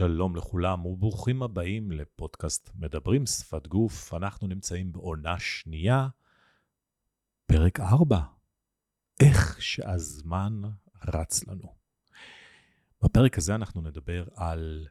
שלום 0.00 0.36
לכולם 0.36 0.86
וברוכים 0.86 1.42
הבאים 1.42 1.92
לפודקאסט 1.92 2.70
מדברים 2.74 3.26
שפת 3.26 3.66
גוף. 3.66 4.14
אנחנו 4.14 4.46
נמצאים 4.48 4.92
בעונה 4.92 5.38
שנייה, 5.38 6.08
פרק 7.46 7.80
4. 7.80 8.20
איך 9.20 9.62
שהזמן 9.62 10.62
רץ 11.06 11.46
לנו. 11.46 11.74
בפרק 13.02 13.38
הזה 13.38 13.54
אנחנו 13.54 13.80
נדבר 13.80 14.24
על 14.34 14.88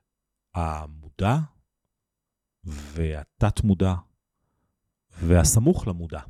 המודע 0.55 1.37
והתת-מודע 2.63 3.93
והסמוך 5.11 5.87
למודע. 5.87 6.21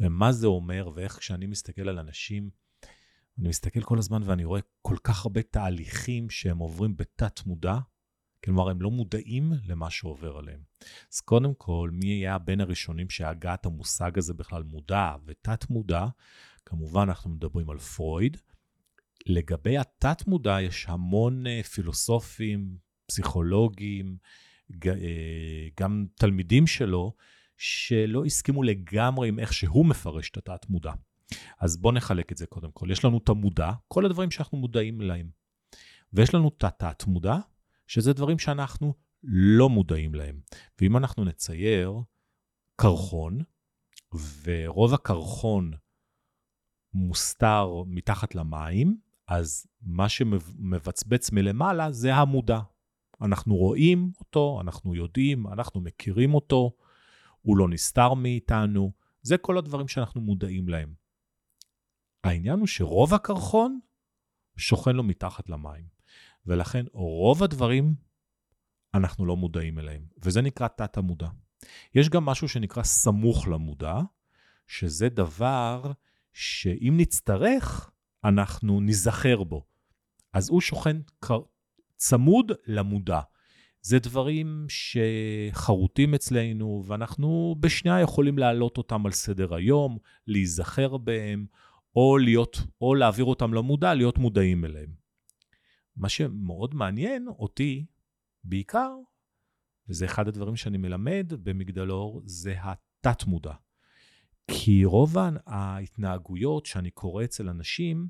ומה 0.00 0.32
זה 0.32 0.46
אומר 0.46 0.90
ואיך 0.94 1.12
כשאני 1.18 1.46
מסתכל 1.46 1.88
על 1.88 1.98
אנשים 1.98 2.50
אני 3.38 3.48
מסתכל 3.48 3.82
כל 3.82 3.98
הזמן 3.98 4.22
ואני 4.24 4.44
רואה 4.44 4.60
כל 4.82 4.96
כך 5.04 5.24
הרבה 5.24 5.42
תהליכים 5.42 6.30
שהם 6.30 6.58
עוברים 6.58 6.96
בתת 6.96 7.46
מודע, 7.46 7.78
כלומר, 8.44 8.70
הם 8.70 8.82
לא 8.82 8.90
מודעים 8.90 9.52
למה 9.66 9.90
שעובר 9.90 10.36
עליהם. 10.36 10.60
אז 11.12 11.20
קודם 11.20 11.54
כל, 11.54 11.90
מי 11.92 12.06
היה 12.06 12.38
בין 12.38 12.60
הראשונים 12.60 13.10
שהגה 13.10 13.54
את 13.54 13.66
המושג 13.66 14.18
הזה 14.18 14.34
בכלל 14.34 14.62
מודע 14.62 15.14
ותת 15.26 15.70
מודע? 15.70 16.06
כמובן, 16.64 17.00
אנחנו 17.00 17.30
מדברים 17.30 17.70
על 17.70 17.78
פרויד. 17.78 18.36
לגבי 19.26 19.78
התת 19.78 20.26
מודע, 20.26 20.60
יש 20.60 20.86
המון 20.88 21.46
uh, 21.46 21.66
פילוסופים, 21.66 22.76
פסיכולוגים, 23.06 24.16
uh, 24.72 24.76
גם 25.80 26.06
תלמידים 26.14 26.66
שלו, 26.66 27.12
שלא 27.56 28.24
הסכימו 28.24 28.62
לגמרי 28.62 29.28
עם 29.28 29.38
איך 29.38 29.52
שהוא 29.52 29.86
מפרש 29.86 30.30
את 30.30 30.36
התת 30.36 30.70
מודע. 30.70 30.92
אז 31.60 31.76
בואו 31.76 31.94
נחלק 31.94 32.32
את 32.32 32.36
זה 32.36 32.46
קודם 32.46 32.70
כל. 32.72 32.90
יש 32.90 33.04
לנו 33.04 33.18
את 33.18 33.28
המודע, 33.28 33.70
כל 33.88 34.06
הדברים 34.06 34.30
שאנחנו 34.30 34.58
מודעים 34.58 35.00
להם. 35.00 35.30
ויש 36.12 36.34
לנו 36.34 36.48
את 36.48 36.64
התת-מודע, 36.64 37.36
שזה 37.88 38.12
דברים 38.12 38.38
שאנחנו 38.38 38.94
לא 39.22 39.68
מודעים 39.68 40.14
להם. 40.14 40.40
ואם 40.80 40.96
אנחנו 40.96 41.24
נצייר 41.24 41.92
קרחון, 42.76 43.42
ורוב 44.42 44.94
הקרחון 44.94 45.72
מוסתר 46.94 47.82
מתחת 47.86 48.34
למים, 48.34 48.98
אז 49.28 49.66
מה 49.82 50.08
שמבצבץ 50.08 51.30
מלמעלה 51.32 51.92
זה 51.92 52.14
המודע. 52.14 52.60
אנחנו 53.20 53.56
רואים 53.56 54.12
אותו, 54.20 54.60
אנחנו 54.60 54.94
יודעים, 54.94 55.46
אנחנו 55.46 55.80
מכירים 55.80 56.34
אותו, 56.34 56.72
הוא 57.42 57.56
לא 57.56 57.68
נסתר 57.68 58.14
מאיתנו, 58.14 58.92
זה 59.22 59.38
כל 59.38 59.58
הדברים 59.58 59.88
שאנחנו 59.88 60.20
מודעים 60.20 60.68
להם. 60.68 60.94
העניין 62.24 62.58
הוא 62.58 62.66
שרוב 62.66 63.14
הקרחון 63.14 63.80
שוכן 64.56 64.96
לו 64.96 65.02
מתחת 65.02 65.48
למים, 65.48 65.84
ולכן 66.48 66.84
רוב 66.92 67.42
הדברים 67.42 67.94
אנחנו 68.94 69.26
לא 69.26 69.36
מודעים 69.36 69.78
אליהם, 69.78 70.02
וזה 70.24 70.40
נקרא 70.42 70.68
תת-המודע. 70.68 71.28
יש 71.94 72.08
גם 72.08 72.24
משהו 72.24 72.48
שנקרא 72.48 72.82
סמוך 72.82 73.48
למודע, 73.48 74.00
שזה 74.66 75.08
דבר 75.08 75.92
שאם 76.32 76.94
נצטרך, 76.96 77.90
אנחנו 78.24 78.80
ניזכר 78.80 79.44
בו. 79.44 79.64
אז 80.32 80.48
הוא 80.48 80.60
שוכן 80.60 80.96
צמוד 81.96 82.52
למודע. 82.66 83.20
זה 83.80 83.98
דברים 83.98 84.66
שחרוטים 84.68 86.14
אצלנו, 86.14 86.82
ואנחנו 86.86 87.56
בשנייה 87.60 88.00
יכולים 88.00 88.38
להעלות 88.38 88.78
אותם 88.78 89.06
על 89.06 89.12
סדר 89.12 89.54
היום, 89.54 89.98
להיזכר 90.26 90.96
בהם, 90.96 91.46
או, 91.96 92.18
להיות, 92.18 92.62
או 92.80 92.94
להעביר 92.94 93.24
אותם 93.24 93.54
למודע, 93.54 93.94
להיות 93.94 94.18
מודעים 94.18 94.64
אליהם. 94.64 94.97
מה 95.98 96.08
שמאוד 96.08 96.74
מעניין 96.74 97.28
אותי, 97.28 97.86
בעיקר, 98.44 98.90
וזה 99.88 100.04
אחד 100.04 100.28
הדברים 100.28 100.56
שאני 100.56 100.78
מלמד 100.78 101.32
במגדלור, 101.42 102.22
זה 102.24 102.54
התת-מודע. 102.60 103.52
כי 104.50 104.84
רוב 104.84 105.16
ההתנהגויות 105.46 106.66
שאני 106.66 106.90
קורא 106.90 107.24
אצל 107.24 107.48
אנשים, 107.48 108.08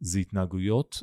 זה 0.00 0.18
התנהגויות 0.18 1.02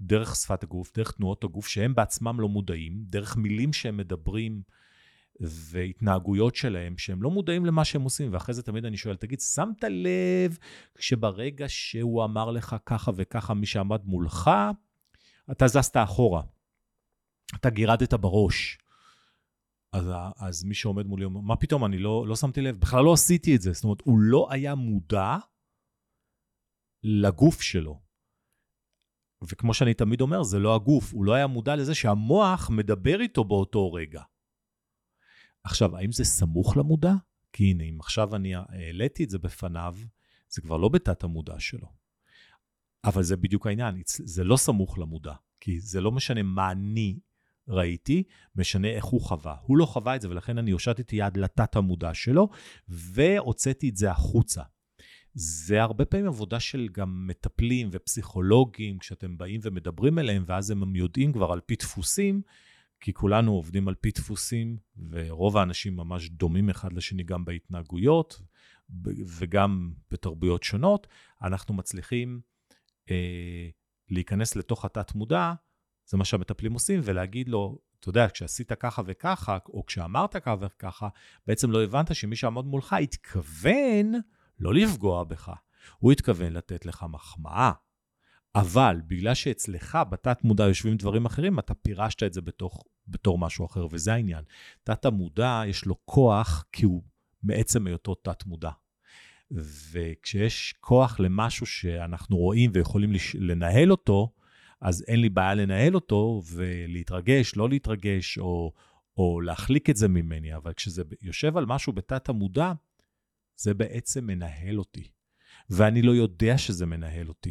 דרך 0.00 0.36
שפת 0.36 0.62
הגוף, 0.62 0.92
דרך 0.96 1.12
תנועות 1.12 1.44
הגוף, 1.44 1.68
שהם 1.68 1.94
בעצמם 1.94 2.40
לא 2.40 2.48
מודעים, 2.48 3.04
דרך 3.06 3.36
מילים 3.36 3.72
שהם 3.72 3.96
מדברים, 3.96 4.62
והתנהגויות 5.40 6.54
שלהם, 6.54 6.98
שהם 6.98 7.22
לא 7.22 7.30
מודעים 7.30 7.66
למה 7.66 7.84
שהם 7.84 8.02
עושים, 8.02 8.32
ואחרי 8.32 8.54
זה 8.54 8.62
תמיד 8.62 8.84
אני 8.84 8.96
שואל, 8.96 9.16
תגיד, 9.16 9.40
שמת 9.40 9.84
לב 9.84 10.58
שברגע 10.98 11.68
שהוא 11.68 12.24
אמר 12.24 12.50
לך 12.50 12.76
ככה 12.86 13.10
וככה, 13.14 13.54
מי 13.54 13.66
שעמד 13.66 14.04
מולך, 14.04 14.50
אתה 15.50 15.68
זזת 15.68 15.96
אחורה, 15.96 16.42
אתה 17.54 17.70
גירדת 17.70 18.14
בראש. 18.14 18.78
אז, 19.92 20.06
אז 20.36 20.64
מי 20.64 20.74
שעומד 20.74 21.06
מולי 21.06 21.24
אומר, 21.24 21.40
מה 21.40 21.56
פתאום, 21.56 21.84
אני 21.84 21.98
לא, 21.98 22.26
לא 22.28 22.36
שמתי 22.36 22.60
לב, 22.60 22.80
בכלל 22.80 23.04
לא 23.04 23.12
עשיתי 23.12 23.56
את 23.56 23.62
זה. 23.62 23.72
זאת 23.72 23.84
אומרת, 23.84 24.00
הוא 24.04 24.18
לא 24.18 24.48
היה 24.50 24.74
מודע 24.74 25.36
לגוף 27.02 27.62
שלו. 27.62 28.02
וכמו 29.50 29.74
שאני 29.74 29.94
תמיד 29.94 30.20
אומר, 30.20 30.42
זה 30.42 30.58
לא 30.58 30.74
הגוף, 30.74 31.12
הוא 31.12 31.24
לא 31.24 31.32
היה 31.34 31.46
מודע 31.46 31.76
לזה 31.76 31.94
שהמוח 31.94 32.70
מדבר 32.70 33.20
איתו 33.20 33.44
באותו 33.44 33.92
רגע. 33.92 34.22
עכשיו, 35.64 35.96
האם 35.96 36.12
זה 36.12 36.24
סמוך 36.24 36.76
למודע? 36.76 37.12
כי 37.52 37.70
הנה, 37.70 37.84
אם 37.84 38.00
עכשיו 38.00 38.36
אני 38.36 38.54
העליתי 38.54 39.24
את 39.24 39.30
זה 39.30 39.38
בפניו, 39.38 39.96
זה 40.48 40.62
כבר 40.62 40.76
לא 40.76 40.88
בתת 40.88 41.24
המודע 41.24 41.60
שלו. 41.60 42.01
אבל 43.04 43.22
זה 43.22 43.36
בדיוק 43.36 43.66
העניין, 43.66 44.02
זה 44.06 44.44
לא 44.44 44.56
סמוך 44.56 44.98
למודע, 44.98 45.32
כי 45.60 45.80
זה 45.80 46.00
לא 46.00 46.12
משנה 46.12 46.42
מה 46.42 46.70
אני 46.70 47.18
ראיתי, 47.68 48.22
משנה 48.56 48.88
איך 48.88 49.04
הוא 49.04 49.20
חווה. 49.20 49.56
הוא 49.62 49.76
לא 49.76 49.86
חווה 49.86 50.16
את 50.16 50.20
זה, 50.20 50.30
ולכן 50.30 50.58
אני 50.58 50.70
הושטתי 50.70 51.16
יד 51.16 51.36
לתת 51.36 51.76
המודע 51.76 52.14
שלו, 52.14 52.48
והוצאתי 52.88 53.88
את 53.88 53.96
זה 53.96 54.10
החוצה. 54.10 54.62
זה 55.34 55.82
הרבה 55.82 56.04
פעמים 56.04 56.26
עבודה 56.26 56.60
של 56.60 56.88
גם 56.92 57.26
מטפלים 57.26 57.88
ופסיכולוגים, 57.92 58.98
כשאתם 58.98 59.38
באים 59.38 59.60
ומדברים 59.64 60.18
אליהם, 60.18 60.44
ואז 60.46 60.70
הם 60.70 60.96
יודעים 60.96 61.32
כבר 61.32 61.52
על 61.52 61.60
פי 61.60 61.76
דפוסים, 61.76 62.42
כי 63.00 63.12
כולנו 63.12 63.52
עובדים 63.52 63.88
על 63.88 63.94
פי 63.94 64.10
דפוסים, 64.10 64.76
ורוב 65.10 65.56
האנשים 65.56 65.96
ממש 65.96 66.28
דומים 66.28 66.70
אחד 66.70 66.92
לשני 66.92 67.22
גם 67.22 67.44
בהתנהגויות 67.44 68.42
וגם 69.38 69.92
בתרבויות 70.10 70.62
שונות, 70.62 71.06
אנחנו 71.42 71.74
מצליחים 71.74 72.40
אה, 73.10 73.68
להיכנס 74.10 74.56
לתוך 74.56 74.84
התת-מודע, 74.84 75.52
זה 76.06 76.16
מה 76.16 76.24
שהמטפלים 76.24 76.72
עושים, 76.72 77.00
ולהגיד 77.04 77.48
לו, 77.48 77.78
אתה 78.00 78.08
יודע, 78.08 78.28
כשעשית 78.28 78.72
ככה 78.72 79.02
וככה, 79.06 79.58
או 79.68 79.86
כשאמרת 79.86 80.36
ככה 80.36 80.54
וככה, 80.60 81.08
בעצם 81.46 81.70
לא 81.70 81.82
הבנת 81.84 82.14
שמי 82.14 82.36
שעמוד 82.36 82.66
מולך 82.66 82.92
התכוון 82.92 84.12
לא 84.58 84.74
לפגוע 84.74 85.24
בך, 85.24 85.52
הוא 85.98 86.12
התכוון 86.12 86.52
לתת 86.52 86.86
לך 86.86 87.06
מחמאה. 87.08 87.72
אבל 88.54 89.00
בגלל 89.06 89.34
שאצלך 89.34 89.98
בתת 90.10 90.44
מודע 90.44 90.64
יושבים 90.64 90.96
דברים 90.96 91.26
אחרים, 91.26 91.58
אתה 91.58 91.74
פירשת 91.74 92.22
את 92.22 92.32
זה 92.32 92.40
בתוך, 92.40 92.84
בתור 93.08 93.38
משהו 93.38 93.66
אחר, 93.66 93.86
וזה 93.90 94.12
העניין. 94.12 94.44
תת 94.84 95.04
המודע 95.04 95.62
יש 95.66 95.84
לו 95.84 96.06
כוח 96.06 96.64
כי 96.72 96.84
הוא 96.84 97.02
מעצם 97.42 97.86
היותו 97.86 98.14
תת 98.14 98.46
מודע. 98.46 98.70
וכשיש 99.92 100.74
כוח 100.80 101.20
למשהו 101.20 101.66
שאנחנו 101.66 102.36
רואים 102.36 102.70
ויכולים 102.74 103.12
לש... 103.12 103.36
לנהל 103.36 103.90
אותו, 103.90 104.32
אז 104.80 105.04
אין 105.08 105.20
לי 105.20 105.28
בעיה 105.28 105.54
לנהל 105.54 105.94
אותו 105.94 106.42
ולהתרגש, 106.52 107.56
לא 107.56 107.68
להתרגש, 107.68 108.38
או, 108.38 108.72
או 109.16 109.40
להחליק 109.40 109.90
את 109.90 109.96
זה 109.96 110.08
ממני, 110.08 110.56
אבל 110.56 110.72
כשזה 110.72 111.02
יושב 111.22 111.56
על 111.56 111.66
משהו 111.66 111.92
בתת 111.92 112.28
המודע, 112.28 112.72
זה 113.56 113.74
בעצם 113.74 114.26
מנהל 114.26 114.78
אותי. 114.78 115.08
ואני 115.70 116.02
לא 116.02 116.12
יודע 116.12 116.58
שזה 116.58 116.86
מנהל 116.86 117.28
אותי. 117.28 117.50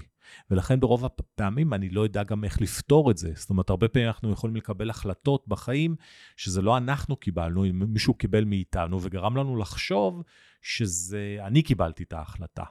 ולכן 0.51 0.79
ברוב 0.79 1.05
הפעמים 1.05 1.73
אני 1.73 1.89
לא 1.89 2.01
יודע 2.01 2.23
גם 2.23 2.43
איך 2.43 2.61
לפתור 2.61 3.11
את 3.11 3.17
זה. 3.17 3.31
זאת 3.35 3.49
אומרת, 3.49 3.69
הרבה 3.69 3.87
פעמים 3.87 4.07
אנחנו 4.07 4.31
יכולים 4.31 4.55
לקבל 4.55 4.89
החלטות 4.89 5.47
בחיים 5.47 5.95
שזה 6.37 6.61
לא 6.61 6.77
אנחנו 6.77 7.15
קיבלנו, 7.15 7.65
אם 7.65 7.83
מישהו 7.87 8.13
קיבל 8.13 8.43
מאיתנו 8.43 9.01
וגרם 9.01 9.37
לנו 9.37 9.57
לחשוב 9.57 10.23
שזה 10.61 11.37
אני 11.41 11.61
קיבלתי 11.61 12.03
את 12.03 12.13
ההחלטה. 12.13 12.63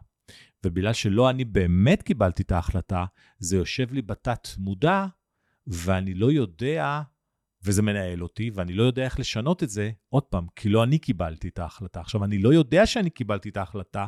ובגלל 0.65 0.93
שלא 0.93 1.31
אני 1.31 1.45
באמת 1.45 2.03
קיבלתי 2.03 2.43
את 2.43 2.53
ההחלטה, 2.53 3.05
זה 3.39 3.57
יושב 3.57 3.93
לי 3.93 4.03
בתת 4.03 4.49
מודע, 4.59 5.07
ואני 5.67 6.15
לא 6.15 6.33
יודע 6.33 7.03
וזה 7.63 7.83
מנהל 7.83 8.23
אותי, 8.23 8.51
ואני 8.55 8.73
לא 8.73 8.83
יודע 8.83 9.05
איך 9.05 9.21
לשנות 9.21 9.63
את 9.63 9.71
זה, 9.71 9.91
עוד 10.09 10.23
פעם, 10.23 10.47
כי 10.57 10.69
לא 10.69 10.85
אני 10.85 10.99
קיבלתי 10.99 11.49
את 11.49 11.59
ההחלטה. 11.59 12.01
עכשיו, 12.01 12.25
אני 12.25 12.39
לא 12.39 12.55
יודע 12.55 12.87
שאני 12.87 13.11
קיבלתי 13.11 13.49
את 13.49 13.57
ההחלטה, 13.57 14.07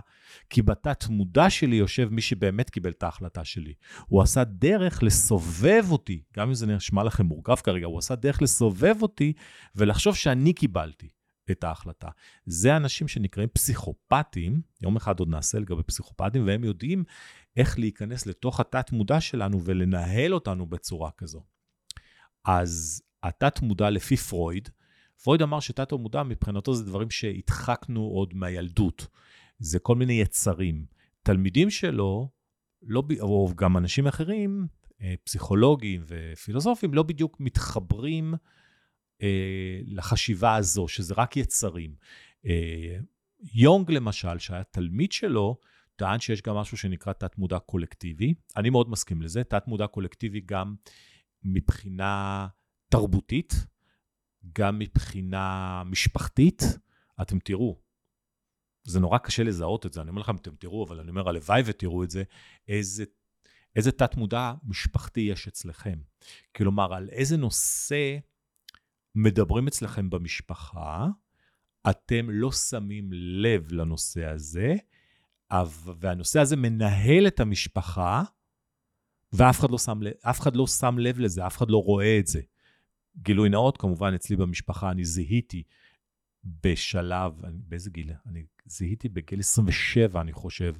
כי 0.51 0.63
בתת 0.63 1.07
מודע 1.09 1.51
שלי 1.51 1.77
יושב 1.77 2.09
מי 2.11 2.21
שבאמת 2.21 2.71
קיבל 2.71 2.91
את 2.91 3.03
ההחלטה 3.03 3.45
שלי. 3.45 3.75
הוא 4.07 4.23
עשה 4.23 4.45
דרך 4.45 5.03
לסובב 5.03 5.85
אותי, 5.91 6.23
גם 6.37 6.49
אם 6.49 6.55
זה 6.55 6.67
נשמע 6.67 7.05
לכם 7.05 7.27
מורכב 7.27 7.57
כרגע, 7.57 7.87
הוא 7.87 7.99
עשה 7.99 8.15
דרך 8.15 8.43
לסובב 8.43 8.95
אותי 9.03 9.33
ולחשוב 9.77 10.17
שאני 10.17 10.53
קיבלתי 10.53 11.09
את 11.51 11.65
ההחלטה. 11.65 12.09
זה 12.47 12.77
אנשים 12.77 13.09
שנקראים 13.09 13.49
פסיכופטים, 13.49 14.61
יום 14.81 14.97
אחד 14.97 15.21
עוד 15.21 15.29
נעשה 15.29 15.59
לגבי 15.59 15.83
פסיכופטים, 15.83 16.47
והם 16.47 16.65
יודעים 16.65 17.05
איך 17.57 17.79
להיכנס 17.79 18.27
לתוך 18.27 18.61
התת 18.61 18.93
מודע 18.93 19.21
שלנו 19.21 19.65
ולנהל 19.65 20.35
אותנו 20.35 20.67
בצורה 20.67 21.11
כזו. 21.11 21.43
אז 22.45 23.03
התת-מודע 23.23 23.91
לפי 23.91 24.17
פרויד, 24.17 24.69
פרויד 25.23 25.43
אמר 25.43 25.61
שתת-מודע 25.61 26.23
מבחינתו 26.23 26.75
זה 26.75 26.85
דברים 26.85 27.11
שהדחקנו 27.11 28.01
עוד 28.01 28.35
מהילדות. 28.35 29.07
זה 29.59 29.79
כל 29.79 29.97
מיני 29.97 30.13
יצרים. 30.13 30.87
תלמידים 31.23 31.71
שלו, 31.71 32.29
לא, 32.83 33.03
או 33.21 33.53
גם 33.57 33.77
אנשים 33.77 34.07
אחרים, 34.07 34.67
אה, 35.03 35.15
פסיכולוגים 35.25 36.05
ופילוסופים, 36.07 36.95
לא 36.95 37.03
בדיוק 37.03 37.41
מתחברים 37.41 38.35
לחשיבה 39.87 40.57
הזו, 40.57 40.89
שזה 40.89 41.15
רק 41.17 41.37
יצרים. 41.37 41.95
אה, 42.47 42.99
יונג 43.55 43.91
למשל, 43.91 44.39
שהיה 44.39 44.65
תלמיד 44.65 45.13
שלו, 45.13 45.59
טען 45.97 46.21
שיש 46.21 46.43
גם 46.43 46.55
משהו 46.55 46.77
שנקרא 46.77 47.13
תת-מודע 47.13 47.59
קולקטיבי. 47.59 48.35
אני 48.57 48.71
מאוד 48.71 48.91
מסכים 48.91 49.23
לזה. 49.23 49.45
תת-מודע 49.45 49.87
קולקטיבי 49.87 50.41
גם 50.41 50.75
מבחינה 51.45 52.47
תרבותית, 52.89 53.55
גם 54.53 54.79
מבחינה 54.79 55.83
משפחתית. 55.87 56.63
אתם 57.23 57.39
תראו, 57.39 57.81
זה 58.85 59.01
נורא 59.01 59.19
קשה 59.19 59.43
לזהות 59.43 59.87
את 59.87 59.93
זה, 59.93 60.01
אני 60.01 60.11
אומר 60.11 60.21
לכם, 60.21 60.37
אתם 60.37 60.55
תראו, 60.55 60.85
אבל 60.85 61.01
אני 61.01 61.11
אומר, 61.11 61.29
הלוואי 61.29 61.63
ותראו 61.67 62.05
את 62.05 62.11
זה, 62.11 62.23
איזה, 62.69 63.05
איזה 63.77 63.93
תת-מודע 63.93 64.53
משפחתי 64.65 65.21
יש 65.21 65.49
אצלכם. 65.49 65.99
כלומר, 66.57 66.95
על 66.95 67.09
איזה 67.09 67.37
נושא 67.37 68.19
מדברים 69.15 69.67
אצלכם 69.67 70.11
במשפחה, 70.11 71.09
אתם 71.91 72.31
לא 72.31 72.53
שמים 72.53 73.11
לב 73.13 73.73
לנושא 73.73 74.25
הזה, 74.25 74.75
והנושא 76.01 76.41
הזה 76.41 76.57
מנהל 76.57 77.27
את 77.27 77.41
המשפחה, 77.41 78.23
ואף 79.33 79.61
אחד 79.61 79.71
לא 79.71 79.79
שם 79.79 80.01
אף 80.31 80.41
אחד 80.41 80.57
לא 80.57 80.67
שם 80.67 80.99
לב 80.99 81.19
לזה, 81.19 81.47
אף 81.47 81.57
אחד 81.57 81.71
לא 81.71 81.83
רואה 81.83 82.19
את 82.19 82.27
זה. 82.27 82.41
גילוי 83.17 83.49
נאות, 83.49 83.77
כמובן, 83.77 84.15
אצלי 84.15 84.37
במשפחה 84.37 84.91
אני 84.91 85.05
זיהיתי 85.05 85.63
בשלב, 86.45 87.33
באיזה 87.43 87.91
גיל? 87.91 88.13
אני 88.27 88.45
זיהיתי 88.67 89.09
בגיל 89.09 89.41
27, 89.41 90.21
אני 90.21 90.33
חושב, 90.33 90.75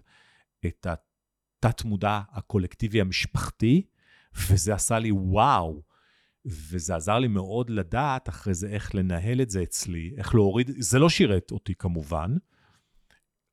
את 0.67 0.87
התת-מודע 0.87 2.21
הקולקטיבי 2.31 3.01
המשפחתי, 3.01 3.87
וזה 4.49 4.75
עשה 4.75 4.99
לי 4.99 5.13
וואו. 5.13 5.83
וזה 6.47 6.97
עזר 6.97 7.19
לי 7.19 7.29
מאוד 7.29 7.71
לדעת 7.71 8.29
אחרי 8.29 8.55
זה 8.55 8.69
איך 8.69 8.95
לנהל 8.95 9.41
את 9.41 9.51
זה 9.51 9.63
אצלי, 9.63 10.15
איך 10.17 10.35
להוריד, 10.35 10.71
זה 10.79 10.99
לא 10.99 11.09
שירת 11.09 11.51
אותי 11.51 11.75
כמובן. 11.75 12.37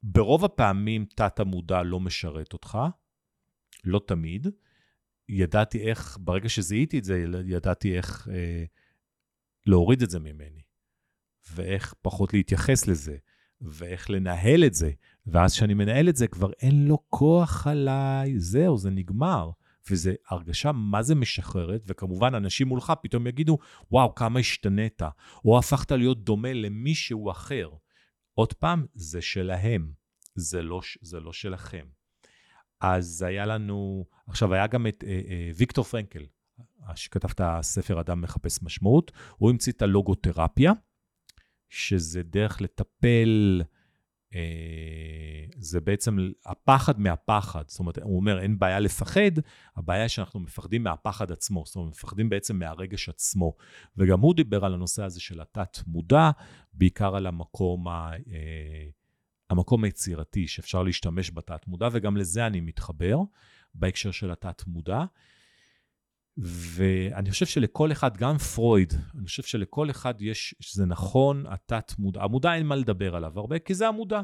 ברוב 0.03 0.45
הפעמים 0.45 1.05
תת-המודע 1.15 1.83
לא 1.83 1.99
משרת 1.99 2.53
אותך, 2.53 2.77
לא 3.83 4.01
תמיד. 4.07 4.47
ידעתי 5.29 5.89
איך, 5.89 6.17
ברגע 6.21 6.49
שזיהיתי 6.49 6.99
את 6.99 7.03
זה, 7.03 7.25
ידעתי 7.45 7.97
איך 7.97 8.27
אה, 8.31 8.63
להוריד 9.65 10.01
את 10.01 10.09
זה 10.09 10.19
ממני, 10.19 10.61
ואיך 11.51 11.93
פחות 12.01 12.33
להתייחס 12.33 12.87
לזה, 12.87 13.17
ואיך 13.61 14.09
לנהל 14.09 14.65
את 14.65 14.73
זה. 14.73 14.91
ואז 15.27 15.53
כשאני 15.53 15.73
מנהל 15.73 16.09
את 16.09 16.15
זה, 16.15 16.27
כבר 16.27 16.51
אין 16.61 16.87
לו 16.87 16.97
כוח 17.07 17.67
עליי, 17.67 18.39
זהו, 18.39 18.77
זה 18.77 18.89
נגמר. 18.89 19.51
וזו 19.91 20.11
הרגשה 20.29 20.71
מה 20.71 21.01
זה 21.01 21.15
משחררת, 21.15 21.83
וכמובן 21.87 22.35
אנשים 22.35 22.67
מולך 22.67 22.93
פתאום 23.01 23.27
יגידו, 23.27 23.57
וואו, 23.91 24.15
כמה 24.15 24.39
השתנית, 24.39 25.01
או 25.45 25.59
הפכת 25.59 25.91
להיות 25.91 26.23
דומה 26.23 26.53
למישהו 26.53 27.31
אחר. 27.31 27.69
עוד 28.33 28.53
פעם, 28.53 28.85
זה 28.93 29.21
שלהם, 29.21 29.91
זה 30.35 30.61
לא, 30.61 30.81
זה 31.01 31.19
לא 31.19 31.33
שלכם. 31.33 31.85
אז 32.81 33.21
היה 33.21 33.45
לנו, 33.45 34.05
עכשיו 34.27 34.53
היה 34.53 34.67
גם 34.67 34.87
את 34.87 35.03
אה, 35.07 35.21
אה, 35.29 35.51
ויקטור 35.55 35.83
פרנקל, 35.83 36.25
שכתב 36.95 37.29
את 37.31 37.41
הספר 37.43 38.01
אדם 38.01 38.21
מחפש 38.21 38.63
משמעות, 38.63 39.11
הוא 39.37 39.49
המציא 39.49 39.73
את 39.73 39.81
הלוגותרפיה, 39.81 40.73
שזה 41.69 42.23
דרך 42.23 42.61
לטפל 42.61 43.61
זה 45.57 45.81
בעצם 45.81 46.17
הפחד 46.45 46.99
מהפחד. 46.99 47.63
זאת 47.67 47.79
אומרת, 47.79 47.97
הוא 47.97 48.15
אומר, 48.15 48.39
אין 48.39 48.59
בעיה 48.59 48.79
לפחד, 48.79 49.31
הבעיה 49.75 50.01
היא 50.01 50.07
שאנחנו 50.07 50.39
מפחדים 50.39 50.83
מהפחד 50.83 51.31
עצמו. 51.31 51.63
זאת 51.65 51.75
אומרת, 51.75 51.91
מפחדים 51.91 52.29
בעצם 52.29 52.59
מהרגש 52.59 53.09
עצמו. 53.09 53.53
וגם 53.97 54.19
הוא 54.19 54.35
דיבר 54.35 54.65
על 54.65 54.73
הנושא 54.73 55.03
הזה 55.03 55.19
של 55.19 55.41
התת-מודע, 55.41 56.31
בעיקר 56.73 57.15
על 57.15 57.27
המקום, 57.27 57.87
ה, 57.87 58.11
אה, 58.31 58.89
המקום 59.49 59.83
היצירתי 59.83 60.47
שאפשר 60.47 60.83
להשתמש 60.83 61.31
בתת-מודע, 61.31 61.89
וגם 61.91 62.17
לזה 62.17 62.47
אני 62.47 62.61
מתחבר, 62.61 63.17
בהקשר 63.73 64.11
של 64.11 64.31
התת-מודע. 64.31 65.03
ואני 66.41 67.31
חושב 67.31 67.45
שלכל 67.45 67.91
אחד, 67.91 68.17
גם 68.17 68.37
פרויד, 68.37 68.93
אני 69.15 69.25
חושב 69.25 69.43
שלכל 69.43 69.89
אחד 69.89 70.21
יש, 70.21 70.55
שזה 70.59 70.85
נכון, 70.85 71.45
התת-מודע, 71.47 72.23
המודע 72.23 72.53
אין 72.53 72.65
מה 72.65 72.75
לדבר 72.75 73.15
עליו 73.15 73.39
הרבה, 73.39 73.59
כי 73.59 73.73
זה 73.73 73.87
המודע. 73.87 74.21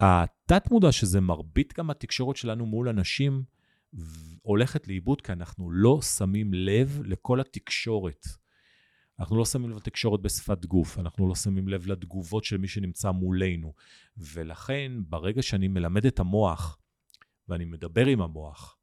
התת-מודע, 0.00 0.92
שזה 0.92 1.20
מרבית 1.20 1.74
גם 1.78 1.90
התקשורת 1.90 2.36
שלנו 2.36 2.66
מול 2.66 2.88
אנשים, 2.88 3.42
הולכת 4.42 4.88
לאיבוד, 4.88 5.20
כי 5.20 5.32
אנחנו 5.32 5.70
לא 5.70 6.02
שמים 6.02 6.54
לב 6.54 7.00
לכל 7.04 7.40
התקשורת. 7.40 8.26
אנחנו 9.20 9.36
לא 9.36 9.44
שמים 9.44 9.70
לב 9.70 9.76
לתקשורת 9.76 10.20
בשפת 10.20 10.64
גוף, 10.64 10.98
אנחנו 10.98 11.28
לא 11.28 11.34
שמים 11.34 11.68
לב 11.68 11.86
לתגובות 11.86 12.44
של 12.44 12.56
מי 12.56 12.68
שנמצא 12.68 13.10
מולנו. 13.10 13.72
ולכן, 14.16 14.92
ברגע 15.08 15.42
שאני 15.42 15.68
מלמד 15.68 16.06
את 16.06 16.20
המוח, 16.20 16.78
ואני 17.48 17.64
מדבר 17.64 18.06
עם 18.06 18.20
המוח, 18.20 18.76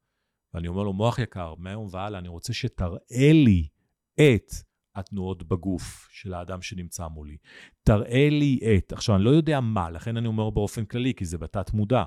ואני 0.54 0.68
אומר 0.68 0.82
לו, 0.82 0.92
מוח 0.92 1.18
יקר, 1.18 1.54
מהיום 1.58 1.88
והלאה 1.90 2.18
אני 2.18 2.28
רוצה 2.28 2.52
שתראה 2.52 3.32
לי 3.32 3.68
את 4.14 4.52
התנועות 4.94 5.42
בגוף 5.42 6.08
של 6.10 6.34
האדם 6.34 6.62
שנמצא 6.62 7.08
מולי. 7.08 7.36
תראה 7.82 8.28
לי 8.30 8.58
את, 8.78 8.92
עכשיו, 8.92 9.16
אני 9.16 9.24
לא 9.24 9.30
יודע 9.30 9.60
מה, 9.60 9.90
לכן 9.90 10.16
אני 10.16 10.26
אומר 10.26 10.50
באופן 10.50 10.84
כללי, 10.84 11.14
כי 11.14 11.24
זה 11.24 11.38
בתת 11.38 11.72
מודע, 11.72 12.04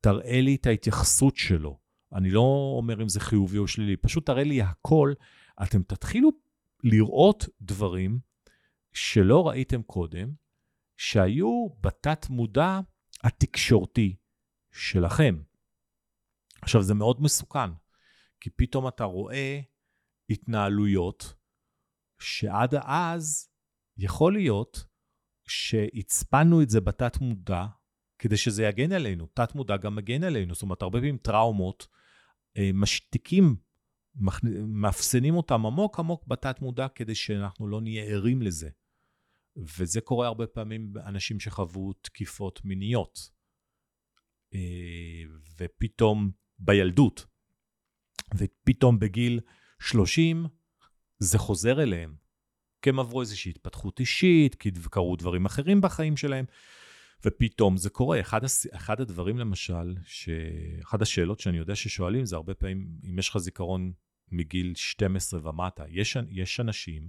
תראה 0.00 0.40
לי 0.40 0.54
את 0.54 0.66
ההתייחסות 0.66 1.36
שלו. 1.36 1.78
אני 2.12 2.30
לא 2.30 2.74
אומר 2.78 3.02
אם 3.02 3.08
זה 3.08 3.20
חיובי 3.20 3.58
או 3.58 3.68
שלילי, 3.68 3.96
פשוט 3.96 4.26
תראה 4.26 4.44
לי 4.44 4.62
הכל. 4.62 5.12
אתם 5.62 5.82
תתחילו 5.82 6.30
לראות 6.84 7.48
דברים 7.60 8.18
שלא 8.92 9.48
ראיתם 9.48 9.82
קודם, 9.82 10.32
שהיו 10.96 11.68
בתת 11.80 12.30
מודע 12.30 12.80
התקשורתי 13.24 14.16
שלכם. 14.72 15.38
עכשיו, 16.62 16.82
זה 16.82 16.94
מאוד 16.94 17.22
מסוכן, 17.22 17.70
כי 18.40 18.50
פתאום 18.50 18.88
אתה 18.88 19.04
רואה 19.04 19.60
התנהלויות 20.30 21.34
שעד 22.20 22.74
אז 22.74 23.48
יכול 23.96 24.32
להיות 24.32 24.84
שהצפנו 25.48 26.62
את 26.62 26.70
זה 26.70 26.80
בתת 26.80 27.20
מודע 27.20 27.66
כדי 28.18 28.36
שזה 28.36 28.64
יגן 28.64 28.92
עלינו. 28.92 29.26
תת 29.34 29.54
מודע 29.54 29.76
גם 29.76 29.96
מגן 29.96 30.24
עלינו. 30.24 30.54
זאת 30.54 30.62
אומרת, 30.62 30.82
הרבה 30.82 30.98
פעמים 30.98 31.18
טראומות 31.18 31.86
אה, 32.56 32.70
משתיקים, 32.74 33.56
מאפסנים 34.66 35.34
אותם 35.34 35.66
עמוק 35.66 35.98
עמוק 35.98 36.26
בתת 36.26 36.60
מודע 36.60 36.88
כדי 36.88 37.14
שאנחנו 37.14 37.68
לא 37.68 37.80
נהיה 37.80 38.04
ערים 38.04 38.42
לזה. 38.42 38.70
וזה 39.56 40.00
קורה 40.00 40.26
הרבה 40.26 40.46
פעמים 40.46 40.92
באנשים 40.92 41.40
שחוו 41.40 41.92
תקיפות 41.92 42.64
מיניות. 42.64 43.18
אה, 44.54 45.22
ופתאום 45.58 46.30
בילדות, 46.58 47.26
ופתאום 48.34 48.98
בגיל 48.98 49.40
30 49.80 50.46
זה 51.18 51.38
חוזר 51.38 51.82
אליהם. 51.82 52.14
כי 52.82 52.90
הם 52.90 53.00
עברו 53.00 53.20
איזושהי 53.20 53.50
התפתחות 53.50 54.00
אישית, 54.00 54.54
כי 54.54 54.70
קרו 54.90 55.16
דברים 55.16 55.46
אחרים 55.46 55.80
בחיים 55.80 56.16
שלהם, 56.16 56.44
ופתאום 57.26 57.76
זה 57.76 57.90
קורה. 57.90 58.20
אחד, 58.20 58.44
הס... 58.44 58.66
אחד 58.74 59.00
הדברים 59.00 59.38
למשל, 59.38 59.94
ש... 60.04 60.28
אחת 60.84 61.02
השאלות 61.02 61.40
שאני 61.40 61.58
יודע 61.58 61.76
ששואלים 61.76 62.24
זה 62.24 62.36
הרבה 62.36 62.54
פעמים, 62.54 62.88
אם 63.04 63.18
יש 63.18 63.28
לך 63.28 63.38
זיכרון 63.38 63.92
מגיל 64.32 64.74
12 64.74 65.48
ומטה, 65.48 65.84
יש, 65.88 66.16
יש 66.30 66.60
אנשים 66.60 67.08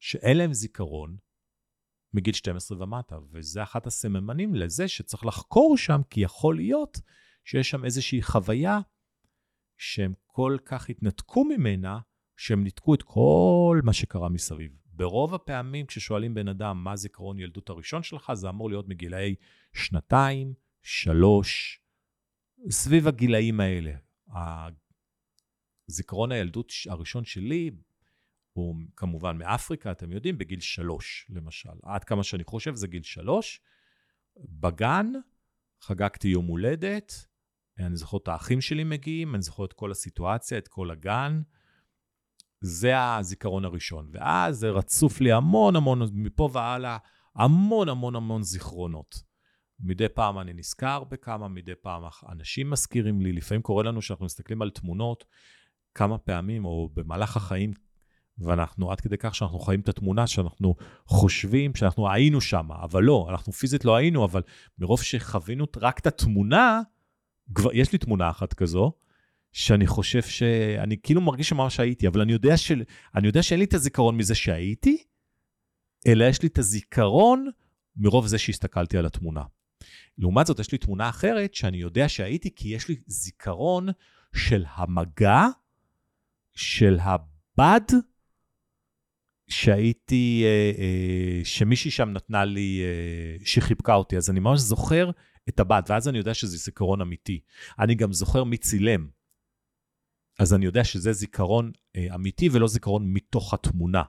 שאין 0.00 0.36
להם 0.36 0.52
זיכרון 0.52 1.16
מגיל 2.14 2.34
12 2.34 2.82
ומטה, 2.82 3.18
וזה 3.32 3.62
אחת 3.62 3.86
הסממנים 3.86 4.54
לזה 4.54 4.88
שצריך 4.88 5.26
לחקור 5.26 5.76
שם, 5.76 6.00
כי 6.10 6.20
יכול 6.20 6.56
להיות 6.56 7.00
שיש 7.44 7.70
שם 7.70 7.84
איזושהי 7.84 8.22
חוויה 8.22 8.80
שהם 9.76 10.12
כל 10.26 10.56
כך 10.64 10.90
התנתקו 10.90 11.44
ממנה, 11.44 11.98
שהם 12.36 12.64
ניתקו 12.64 12.94
את 12.94 13.02
כל 13.02 13.80
מה 13.84 13.92
שקרה 13.92 14.28
מסביב. 14.28 14.72
ברוב 14.86 15.34
הפעמים 15.34 15.86
כששואלים 15.86 16.34
בן 16.34 16.48
אדם 16.48 16.84
מה 16.84 16.96
זיכרון 16.96 17.38
ילדות 17.38 17.68
הראשון 17.68 18.02
שלך, 18.02 18.32
זה 18.34 18.48
אמור 18.48 18.70
להיות 18.70 18.88
מגילאי 18.88 19.34
שנתיים, 19.72 20.54
שלוש, 20.82 21.80
סביב 22.70 23.08
הגילאים 23.08 23.60
האלה. 23.60 23.92
זיכרון 25.86 26.32
הילדות 26.32 26.72
הראשון 26.88 27.24
שלי 27.24 27.70
הוא 28.52 28.76
כמובן 28.96 29.38
מאפריקה, 29.38 29.90
אתם 29.90 30.12
יודעים, 30.12 30.38
בגיל 30.38 30.60
שלוש, 30.60 31.26
למשל. 31.30 31.68
עד 31.82 32.04
כמה 32.04 32.22
שאני 32.22 32.44
חושב 32.44 32.74
זה 32.74 32.86
גיל 32.86 33.02
שלוש. 33.02 33.60
בגן 34.36 35.06
חגגתי 35.80 36.28
יום 36.28 36.46
הולדת, 36.46 37.26
אני 37.78 37.96
זוכר 37.96 38.16
את 38.16 38.28
האחים 38.28 38.60
שלי 38.60 38.84
מגיעים, 38.84 39.34
אני 39.34 39.42
זוכר 39.42 39.64
את 39.64 39.72
כל 39.72 39.90
הסיטואציה, 39.90 40.58
את 40.58 40.68
כל 40.68 40.90
הגן. 40.90 41.42
זה 42.60 43.14
הזיכרון 43.14 43.64
הראשון. 43.64 44.08
ואז 44.12 44.56
זה 44.56 44.70
רצוף 44.70 45.20
לי 45.20 45.32
המון 45.32 45.76
המון, 45.76 46.02
מפה 46.12 46.48
והלאה, 46.52 46.96
המון 47.36 47.88
המון 47.88 48.16
המון 48.16 48.42
זיכרונות. 48.42 49.22
מדי 49.80 50.08
פעם 50.08 50.38
אני 50.38 50.52
נזכר 50.52 51.04
בכמה, 51.04 51.48
מדי 51.48 51.74
פעם 51.82 52.02
אנשים 52.28 52.70
מזכירים 52.70 53.20
לי, 53.20 53.32
לפעמים 53.32 53.62
קורה 53.62 53.82
לנו 53.82 54.02
שאנחנו 54.02 54.24
מסתכלים 54.24 54.62
על 54.62 54.70
תמונות 54.70 55.24
כמה 55.94 56.18
פעמים, 56.18 56.64
או 56.64 56.90
במהלך 56.94 57.36
החיים, 57.36 57.72
ואנחנו 58.38 58.92
עד 58.92 59.00
כדי 59.00 59.16
כך 59.18 59.34
שאנחנו 59.34 59.58
חיים 59.58 59.80
את 59.80 59.88
התמונה, 59.88 60.26
שאנחנו 60.26 60.74
חושבים 61.06 61.74
שאנחנו 61.74 62.12
היינו 62.12 62.40
שם, 62.40 62.72
אבל 62.72 63.02
לא, 63.02 63.26
אנחנו 63.30 63.52
פיזית 63.52 63.84
לא 63.84 63.96
היינו, 63.96 64.24
אבל 64.24 64.42
מרוב 64.78 65.02
שחווינו 65.02 65.66
רק 65.76 65.98
את 65.98 66.06
התמונה, 66.06 66.80
כבר, 67.54 67.70
יש 67.74 67.92
לי 67.92 67.98
תמונה 67.98 68.30
אחת 68.30 68.52
כזו, 68.52 68.92
שאני 69.52 69.86
חושב 69.86 70.22
שאני 70.22 70.96
כאילו 71.02 71.20
מרגיש 71.20 71.48
שממש 71.48 71.80
הייתי, 71.80 72.08
אבל 72.08 72.20
אני 72.20 72.32
יודע, 72.32 72.56
של, 72.56 72.82
אני 73.14 73.26
יודע 73.26 73.42
שאין 73.42 73.60
לי 73.60 73.64
את 73.64 73.74
הזיכרון 73.74 74.16
מזה 74.16 74.34
שהייתי, 74.34 75.04
אלא 76.06 76.24
יש 76.24 76.42
לי 76.42 76.48
את 76.48 76.58
הזיכרון 76.58 77.50
מרוב 77.96 78.26
זה 78.26 78.38
שהסתכלתי 78.38 78.98
על 78.98 79.06
התמונה. 79.06 79.42
לעומת 80.18 80.46
זאת, 80.46 80.58
יש 80.58 80.72
לי 80.72 80.78
תמונה 80.78 81.08
אחרת 81.08 81.54
שאני 81.54 81.76
יודע 81.76 82.08
שהייתי, 82.08 82.54
כי 82.56 82.68
יש 82.68 82.88
לי 82.88 82.96
זיכרון 83.06 83.88
של 84.34 84.64
המגע, 84.74 85.46
של 86.54 86.98
הבד, 87.00 87.96
שהייתי, 89.48 90.42
אה, 90.44 90.72
אה, 90.78 91.40
שמישהי 91.44 91.90
שם 91.90 92.10
נתנה 92.10 92.44
לי, 92.44 92.80
אה, 92.82 93.44
שחיבקה 93.44 93.94
אותי. 93.94 94.16
אז 94.16 94.30
אני 94.30 94.40
ממש 94.40 94.60
זוכר 94.60 95.10
את 95.48 95.60
הבד, 95.60 95.82
ואז 95.88 96.08
אני 96.08 96.18
יודע 96.18 96.34
שזה 96.34 96.56
זיכרון 96.56 97.00
אמיתי. 97.00 97.40
אני 97.78 97.94
גם 97.94 98.12
זוכר 98.12 98.44
מי 98.44 98.56
צילם. 98.56 99.08
אז 100.38 100.54
אני 100.54 100.64
יודע 100.64 100.84
שזה 100.84 101.12
זיכרון 101.12 101.72
אמיתי 102.14 102.48
ולא 102.52 102.68
זיכרון 102.68 103.12
מתוך 103.12 103.54
התמונה. 103.54 104.02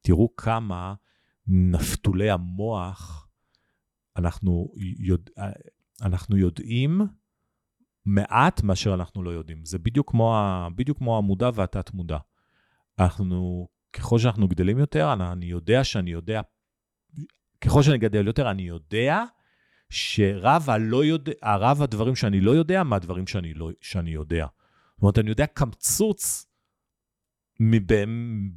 תראו 0.00 0.36
כמה 0.36 0.94
נפתולי 1.46 2.30
המוח 2.30 3.28
אנחנו, 4.16 4.72
יודע, 4.98 5.32
אנחנו 6.02 6.36
יודעים 6.36 7.00
מעט 8.06 8.62
מאשר 8.62 8.94
אנחנו 8.94 9.22
לא 9.22 9.30
יודעים. 9.30 9.64
זה 9.64 9.78
בדיוק 9.78 10.10
כמו, 10.10 10.36
בדיוק 10.76 10.98
כמו 10.98 11.18
המודע 11.18 11.50
והתת-מודע. 11.54 12.18
אנחנו, 12.98 13.68
ככל 13.92 14.18
שאנחנו 14.18 14.48
גדלים 14.48 14.78
יותר, 14.78 15.12
אני, 15.12 15.32
אני 15.32 15.46
יודע 15.46 15.84
שאני 15.84 16.10
יודע, 16.10 16.40
ככל 17.60 17.82
שאני 17.82 17.98
גדל 17.98 18.26
יותר, 18.26 18.50
אני 18.50 18.62
יודע 18.62 19.24
שרב 19.90 20.70
הלא 20.70 21.04
יודע, 21.04 21.32
הרב 21.42 21.82
הדברים 21.82 22.16
שאני 22.16 22.40
לא 22.40 22.50
יודע, 22.50 22.82
מהדברים 22.82 23.26
שאני, 23.26 23.54
לא, 23.54 23.70
שאני 23.80 24.10
יודע. 24.10 24.46
זאת 24.94 25.02
אומרת, 25.02 25.18
אני 25.18 25.30
יודע 25.30 25.46
קמצוץ 25.46 26.46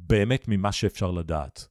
באמת 0.06 0.48
ממה 0.48 0.72
שאפשר 0.72 1.10
לדעת. 1.10 1.68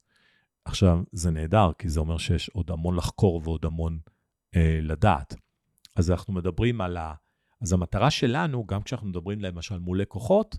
עכשיו, 0.65 1.00
זה 1.12 1.32
נהדר, 1.32 1.72
כי 1.77 1.89
זה 1.89 2.00
אומר 2.00 2.18
שיש 2.18 2.50
עוד 2.50 2.72
המון 2.72 2.96
לחקור 2.96 3.41
ועוד 3.44 3.65
המון 3.65 4.00
אה, 4.56 4.80
לדעת. 4.82 5.36
אז 5.96 6.12
אנחנו 6.12 6.34
מדברים 6.34 6.82
על 6.82 6.98
ה... 6.98 7.13
אז 7.62 7.74
המטרה 7.74 8.12
שלנו, 8.12 8.65
גם 8.65 8.82
כשאנחנו 8.82 9.08
מדברים 9.08 9.41
למשל 9.41 9.80
מול 9.80 10.01
לקוחות, 10.01 10.58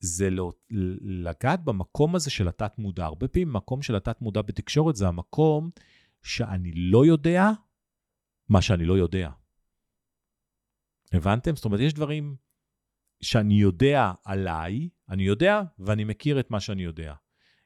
זה 0.00 0.30
לא, 0.30 0.52
לגעת 1.00 1.64
במקום 1.64 2.14
הזה 2.14 2.30
של 2.30 2.48
התת-מודע. 2.48 3.04
הרבה 3.04 3.28
פעמים 3.28 3.52
מקום 3.52 3.82
של 3.82 3.96
התת-מודע 3.96 4.42
בתקשורת 4.42 4.96
זה 4.96 5.08
המקום 5.08 5.70
שאני 6.22 6.72
לא 6.74 7.06
יודע 7.06 7.50
מה 8.48 8.62
שאני 8.62 8.84
לא 8.84 8.98
יודע. 8.98 9.30
הבנתם? 11.12 11.56
זאת 11.56 11.64
אומרת, 11.64 11.80
יש 11.80 11.94
דברים 11.94 12.36
שאני 13.20 13.54
יודע 13.54 14.12
עליי, 14.24 14.88
אני 15.08 15.22
יודע 15.22 15.62
ואני 15.78 16.04
מכיר 16.04 16.40
את 16.40 16.50
מה 16.50 16.60
שאני 16.60 16.82
יודע. 16.82 17.14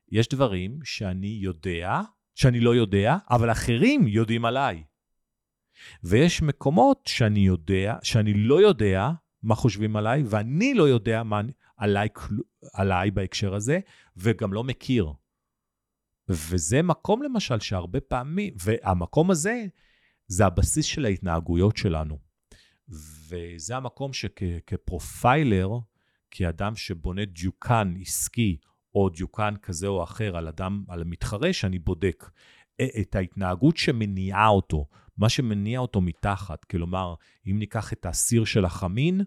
יש 0.09 0.29
דברים 0.29 0.79
שאני 0.85 1.39
יודע, 1.41 2.01
שאני 2.35 2.61
לא 2.61 2.75
יודע, 2.75 3.17
אבל 3.31 3.53
אחרים 3.53 4.07
יודעים 4.07 4.45
עליי. 4.45 4.85
ויש 6.03 6.43
מקומות 6.43 7.01
שאני 7.07 7.41
יודע, 7.41 7.97
שאני 8.03 8.35
לא 8.35 8.61
יודע 8.61 9.11
מה 9.43 9.55
חושבים 9.55 9.97
עליי, 9.97 10.23
ואני 10.27 10.75
לא 10.75 10.89
יודע 10.89 11.23
מה 11.23 11.41
עליי, 11.77 12.09
עליי 12.73 13.11
בהקשר 13.11 13.55
הזה, 13.55 13.81
וגם 14.17 14.53
לא 14.53 14.65
מכיר. 14.65 15.13
וזה 16.29 16.83
מקום 16.83 17.23
למשל 17.23 17.61
שהרבה 17.61 18.01
פעמים, 18.01 18.55
והמקום 18.65 19.31
הזה, 19.31 19.67
זה 20.29 20.47
הבסיס 20.47 20.85
של 20.85 21.05
ההתנהגויות 21.05 21.77
שלנו. 21.77 22.19
וזה 23.29 23.77
המקום 23.77 24.13
שכפרופיילר, 24.13 25.69
כאדם 26.31 26.77
שבונה 26.77 27.25
דיוקן 27.25 27.95
עסקי, 28.01 28.57
או 28.95 29.09
דיוקן 29.09 29.55
כזה 29.63 29.87
או 29.87 30.03
אחר 30.03 30.37
על 30.37 30.49
אדם, 30.49 30.85
על 30.89 31.05
מתחרה, 31.05 31.53
שאני 31.53 31.79
בודק 31.79 32.31
את 33.01 33.15
ההתנהגות 33.15 33.77
שמניעה 33.77 34.49
אותו, 34.49 34.87
מה 35.17 35.29
שמניע 35.29 35.79
אותו 35.79 36.01
מתחת. 36.01 36.65
כלומר, 36.65 37.15
אם 37.47 37.59
ניקח 37.59 37.93
את 37.93 38.07
הסיר 38.07 38.45
של 38.45 38.65
החמין, 38.65 39.21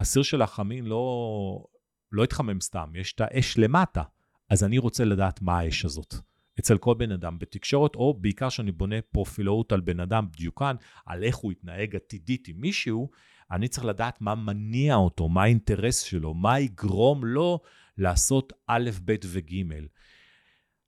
הסיר 0.00 0.22
של 0.22 0.42
החמין 0.42 0.84
לא, 0.84 1.64
לא 2.12 2.24
התחמם 2.24 2.60
סתם, 2.60 2.92
יש 2.94 3.12
את 3.12 3.20
האש 3.20 3.58
למטה. 3.58 4.02
אז 4.50 4.64
אני 4.64 4.78
רוצה 4.78 5.04
לדעת 5.04 5.42
מה 5.42 5.58
האש 5.58 5.84
הזאת. 5.84 6.14
אצל 6.60 6.78
כל 6.78 6.94
בן 6.94 7.12
אדם 7.12 7.38
בתקשורת, 7.38 7.94
או 7.94 8.14
בעיקר 8.20 8.48
שאני 8.48 8.72
בונה 8.72 8.96
פרופילאות 9.02 9.72
על 9.72 9.80
בן 9.80 10.00
אדם 10.00 10.26
דיוקן, 10.36 10.76
על 11.06 11.24
איך 11.24 11.36
הוא 11.36 11.52
יתנהג 11.52 11.96
עתידית 11.96 12.48
עם 12.48 12.60
מישהו, 12.60 13.10
אני 13.50 13.68
צריך 13.68 13.84
לדעת 13.84 14.20
מה 14.20 14.34
מניע 14.34 14.94
אותו, 14.94 15.28
מה 15.28 15.42
האינטרס 15.42 16.00
שלו, 16.00 16.34
מה 16.34 16.60
יגרום 16.60 17.24
לו 17.24 17.60
לעשות 17.98 18.52
א', 18.66 18.90
ב' 19.04 19.14
וג'. 19.26 19.62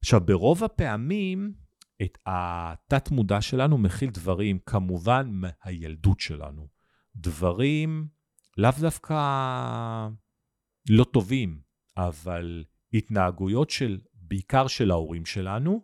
עכשיו, 0.00 0.20
ברוב 0.20 0.64
הפעמים, 0.64 1.52
את 2.02 2.18
התת-מודע 2.26 3.40
שלנו 3.40 3.78
מכיל 3.78 4.10
דברים, 4.10 4.58
כמובן, 4.66 5.30
מהילדות 5.32 6.20
שלנו. 6.20 6.68
דברים 7.16 8.08
לאו 8.58 8.70
דווקא 8.80 9.14
לא 10.88 11.04
טובים, 11.04 11.60
אבל 11.96 12.64
התנהגויות 12.92 13.70
של, 13.70 13.98
בעיקר 14.28 14.66
של 14.66 14.90
ההורים 14.90 15.26
שלנו, 15.26 15.82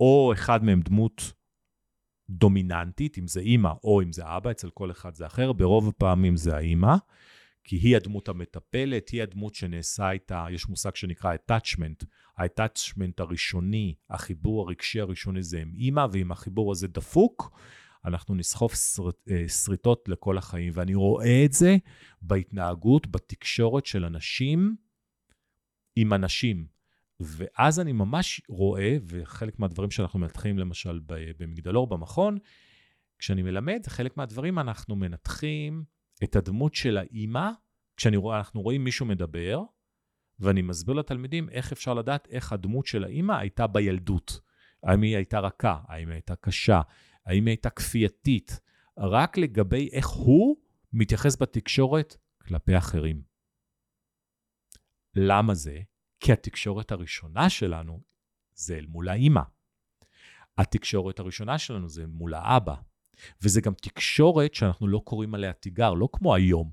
או 0.00 0.32
אחד 0.32 0.64
מהם 0.64 0.80
דמות 0.80 1.32
דומיננטית, 2.30 3.18
אם 3.18 3.28
זה 3.28 3.40
אימא 3.40 3.72
או 3.84 4.02
אם 4.02 4.12
זה 4.12 4.22
אבא, 4.26 4.50
אצל 4.50 4.70
כל 4.70 4.90
אחד 4.90 5.14
זה 5.14 5.26
אחר, 5.26 5.52
ברוב 5.52 5.88
הפעמים 5.88 6.36
זה 6.36 6.56
האימא. 6.56 6.96
כי 7.64 7.76
היא 7.76 7.96
הדמות 7.96 8.28
המטפלת, 8.28 9.08
היא 9.08 9.22
הדמות 9.22 9.54
שנעשה 9.54 10.10
איתה, 10.10 10.46
יש 10.50 10.68
מושג 10.68 10.94
שנקרא 10.94 11.34
attachment. 11.34 12.04
ה-attachment 12.38 13.12
הראשוני, 13.18 13.94
החיבור 14.10 14.62
הרגשי 14.62 15.00
הראשוני 15.00 15.42
זה 15.42 15.60
עם 15.60 15.72
אימא, 15.74 16.06
ואם 16.12 16.32
החיבור 16.32 16.72
הזה 16.72 16.88
דפוק, 16.88 17.50
אנחנו 18.04 18.34
נסחוף 18.34 18.72
אה, 19.30 19.48
שריטות 19.48 20.08
לכל 20.08 20.38
החיים. 20.38 20.72
ואני 20.74 20.94
רואה 20.94 21.44
את 21.44 21.52
זה 21.52 21.76
בהתנהגות, 22.22 23.06
בתקשורת 23.06 23.86
של 23.86 24.04
אנשים 24.04 24.76
עם 25.96 26.12
אנשים. 26.12 26.66
ואז 27.20 27.80
אני 27.80 27.92
ממש 27.92 28.40
רואה, 28.48 28.96
וחלק 29.06 29.58
מהדברים 29.58 29.90
שאנחנו 29.90 30.18
מנתחים 30.18 30.58
למשל 30.58 31.00
במגדלור, 31.38 31.86
במכון, 31.86 32.38
כשאני 33.18 33.42
מלמד, 33.42 33.82
חלק 33.86 34.16
מהדברים 34.16 34.58
אנחנו 34.58 34.96
מנתחים 34.96 35.84
את 36.24 36.36
הדמות 36.36 36.74
של 36.74 36.96
האימא, 36.96 37.50
כשאנחנו 37.96 38.62
רואים 38.62 38.84
מישהו 38.84 39.06
מדבר, 39.06 39.62
ואני 40.40 40.62
מסביר 40.62 40.94
לתלמידים 40.94 41.48
איך 41.48 41.72
אפשר 41.72 41.94
לדעת 41.94 42.28
איך 42.30 42.52
הדמות 42.52 42.86
של 42.86 43.04
האימא 43.04 43.32
הייתה 43.32 43.66
בילדות. 43.66 44.40
האם 44.82 45.02
היא 45.02 45.16
הייתה 45.16 45.40
רכה, 45.40 45.80
האם 45.88 46.08
היא 46.08 46.14
הייתה 46.14 46.36
קשה, 46.36 46.80
האם 47.26 47.46
היא 47.46 47.52
הייתה 47.52 47.70
כפייתית, 47.70 48.60
רק 48.98 49.38
לגבי 49.38 49.88
איך 49.92 50.08
הוא 50.08 50.56
מתייחס 50.92 51.42
בתקשורת 51.42 52.16
כלפי 52.38 52.78
אחרים. 52.78 53.22
למה 55.14 55.54
זה? 55.54 55.78
כי 56.20 56.32
התקשורת 56.32 56.92
הראשונה 56.92 57.50
שלנו 57.50 58.02
זה 58.54 58.76
אל 58.76 58.86
מול 58.86 59.08
האימא. 59.08 59.42
התקשורת 60.58 61.18
הראשונה 61.18 61.58
שלנו 61.58 61.88
זה 61.88 62.06
מול 62.06 62.34
האבא. 62.34 62.74
וזה 63.42 63.60
גם 63.60 63.74
תקשורת 63.74 64.54
שאנחנו 64.54 64.88
לא 64.88 65.02
קוראים 65.04 65.34
עליה 65.34 65.52
תיגר, 65.52 65.94
לא 65.94 66.08
כמו 66.12 66.34
היום. 66.34 66.70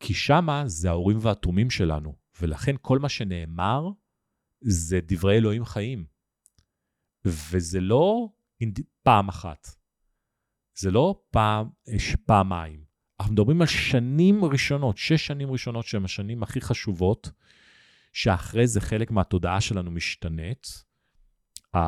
כי 0.00 0.14
שמה 0.14 0.62
זה 0.66 0.90
האורים 0.90 1.18
והתומים 1.20 1.70
שלנו, 1.70 2.16
ולכן 2.40 2.74
כל 2.80 2.98
מה 2.98 3.08
שנאמר 3.08 3.88
זה 4.60 5.00
דברי 5.02 5.36
אלוהים 5.36 5.64
חיים. 5.64 6.04
וזה 7.24 7.80
לא 7.80 8.28
פעם 9.02 9.28
אחת, 9.28 9.68
זה 10.74 10.90
לא 10.90 11.22
פעם, 11.30 11.68
פעמיים. 12.26 12.84
אנחנו 13.20 13.32
מדברים 13.32 13.60
על 13.60 13.66
שנים 13.66 14.44
ראשונות, 14.44 14.96
שש 14.96 15.26
שנים 15.26 15.50
ראשונות 15.50 15.86
שהן 15.86 16.04
השנים 16.04 16.42
הכי 16.42 16.60
חשובות, 16.60 17.30
שאחרי 18.12 18.66
זה 18.66 18.80
חלק 18.80 19.10
מהתודעה 19.10 19.60
שלנו 19.60 19.90
משתנית, 19.90 20.90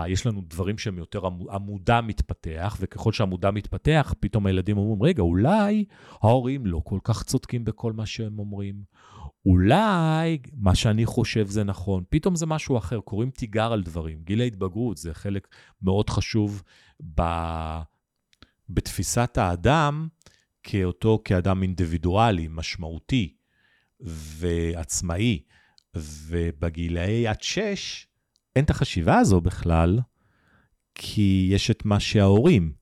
יש 0.06 0.26
לנו 0.26 0.42
דברים 0.46 0.78
שהם 0.78 0.98
יותר, 0.98 1.20
המודע 1.50 2.00
מתפתח, 2.00 2.76
וככל 2.80 3.12
שהמודע 3.12 3.50
מתפתח, 3.50 4.14
פתאום 4.20 4.46
הילדים 4.46 4.78
אומרים, 4.78 5.02
רגע, 5.02 5.22
אולי 5.22 5.84
ההורים 6.22 6.66
לא 6.66 6.80
כל 6.84 6.98
כך 7.04 7.22
צודקים 7.22 7.64
בכל 7.64 7.92
מה 7.92 8.06
שהם 8.06 8.38
אומרים. 8.38 8.82
אולי 9.46 10.38
מה 10.52 10.74
שאני 10.74 11.06
חושב 11.06 11.46
זה 11.46 11.64
נכון, 11.64 12.04
פתאום 12.08 12.36
זה 12.36 12.46
משהו 12.46 12.78
אחר, 12.78 13.00
קוראים 13.00 13.30
תיגר 13.30 13.72
על 13.72 13.82
דברים. 13.82 14.22
גיל 14.24 14.40
ההתבגרות 14.40 14.96
זה 14.96 15.14
חלק 15.14 15.48
מאוד 15.82 16.10
חשוב 16.10 16.62
ב... 17.14 17.22
בתפיסת 18.68 19.38
האדם 19.38 20.08
כאותו 20.62 21.22
כאדם 21.24 21.62
אינדיבידואלי, 21.62 22.48
משמעותי 22.50 23.34
ועצמאי, 24.00 25.42
ובגילאי 25.96 27.28
עד 27.28 27.42
שש, 27.42 28.06
אין 28.56 28.64
את 28.64 28.70
החשיבה 28.70 29.18
הזו 29.18 29.40
בכלל, 29.40 29.98
כי 30.94 31.48
יש 31.50 31.70
את 31.70 31.84
מה 31.84 32.00
שההורים. 32.00 32.72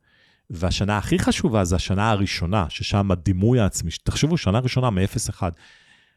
והשנה 0.50 0.98
הכי 0.98 1.18
חשובה 1.18 1.64
זה 1.64 1.76
השנה 1.76 2.10
הראשונה, 2.10 2.66
ששם 2.68 3.10
הדימוי 3.10 3.60
העצמי, 3.60 3.90
תחשבו, 4.02 4.36
שנה 4.36 4.58
ראשונה 4.58 4.90
מ-0-1, 4.90 5.42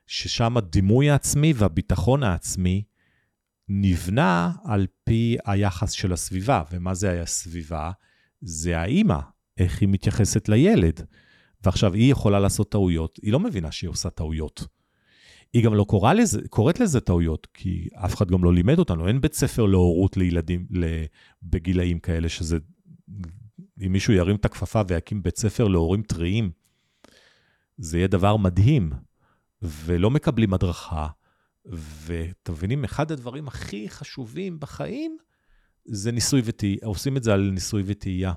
ששם 0.07 0.57
הדימוי 0.57 1.09
העצמי 1.09 1.53
והביטחון 1.55 2.23
העצמי 2.23 2.83
נבנה 3.69 4.51
על 4.65 4.87
פי 5.03 5.37
היחס 5.45 5.91
של 5.91 6.13
הסביבה. 6.13 6.63
ומה 6.71 6.93
זה 6.93 7.21
הסביבה? 7.21 7.91
זה 8.41 8.79
האימא, 8.79 9.19
איך 9.57 9.81
היא 9.81 9.89
מתייחסת 9.89 10.49
לילד. 10.49 11.01
ועכשיו, 11.63 11.93
היא 11.93 12.11
יכולה 12.11 12.39
לעשות 12.39 12.71
טעויות, 12.71 13.19
היא 13.21 13.33
לא 13.33 13.39
מבינה 13.39 13.71
שהיא 13.71 13.89
עושה 13.89 14.09
טעויות. 14.09 14.67
היא 15.53 15.63
גם 15.63 15.73
לא 15.73 15.83
קורא 15.83 16.13
לזה, 16.13 16.41
קוראת 16.49 16.79
לזה 16.79 16.99
טעויות, 16.99 17.47
כי 17.53 17.87
אף 18.05 18.15
אחד 18.15 18.31
גם 18.31 18.43
לא 18.43 18.53
לימד 18.53 18.79
אותנו. 18.79 19.07
אין 19.07 19.21
בית 19.21 19.33
ספר 19.33 19.65
להורות 19.65 20.17
לילדים 20.17 20.67
בגילאים 21.43 21.99
כאלה, 21.99 22.29
שזה... 22.29 22.57
אם 23.85 23.91
מישהו 23.91 24.13
ירים 24.13 24.35
את 24.35 24.45
הכפפה 24.45 24.81
ויקים 24.87 25.23
בית 25.23 25.37
ספר 25.37 25.67
להורים 25.67 26.01
טריים, 26.01 26.51
זה 27.77 27.97
יהיה 27.97 28.07
דבר 28.07 28.37
מדהים, 28.37 28.91
ולא 29.61 30.11
מקבלים 30.11 30.53
הדרכה. 30.53 31.07
ואתם 31.65 32.53
מבינים, 32.53 32.83
אחד 32.83 33.11
הדברים 33.11 33.47
הכי 33.47 33.89
חשובים 33.89 34.59
בחיים 34.59 35.17
זה 35.85 36.11
ניסוי 36.11 36.41
וטעייה, 36.45 36.77
עושים 36.83 37.17
את 37.17 37.23
זה 37.23 37.33
על 37.33 37.49
ניסוי 37.53 37.83
וטעייה. 37.85 38.33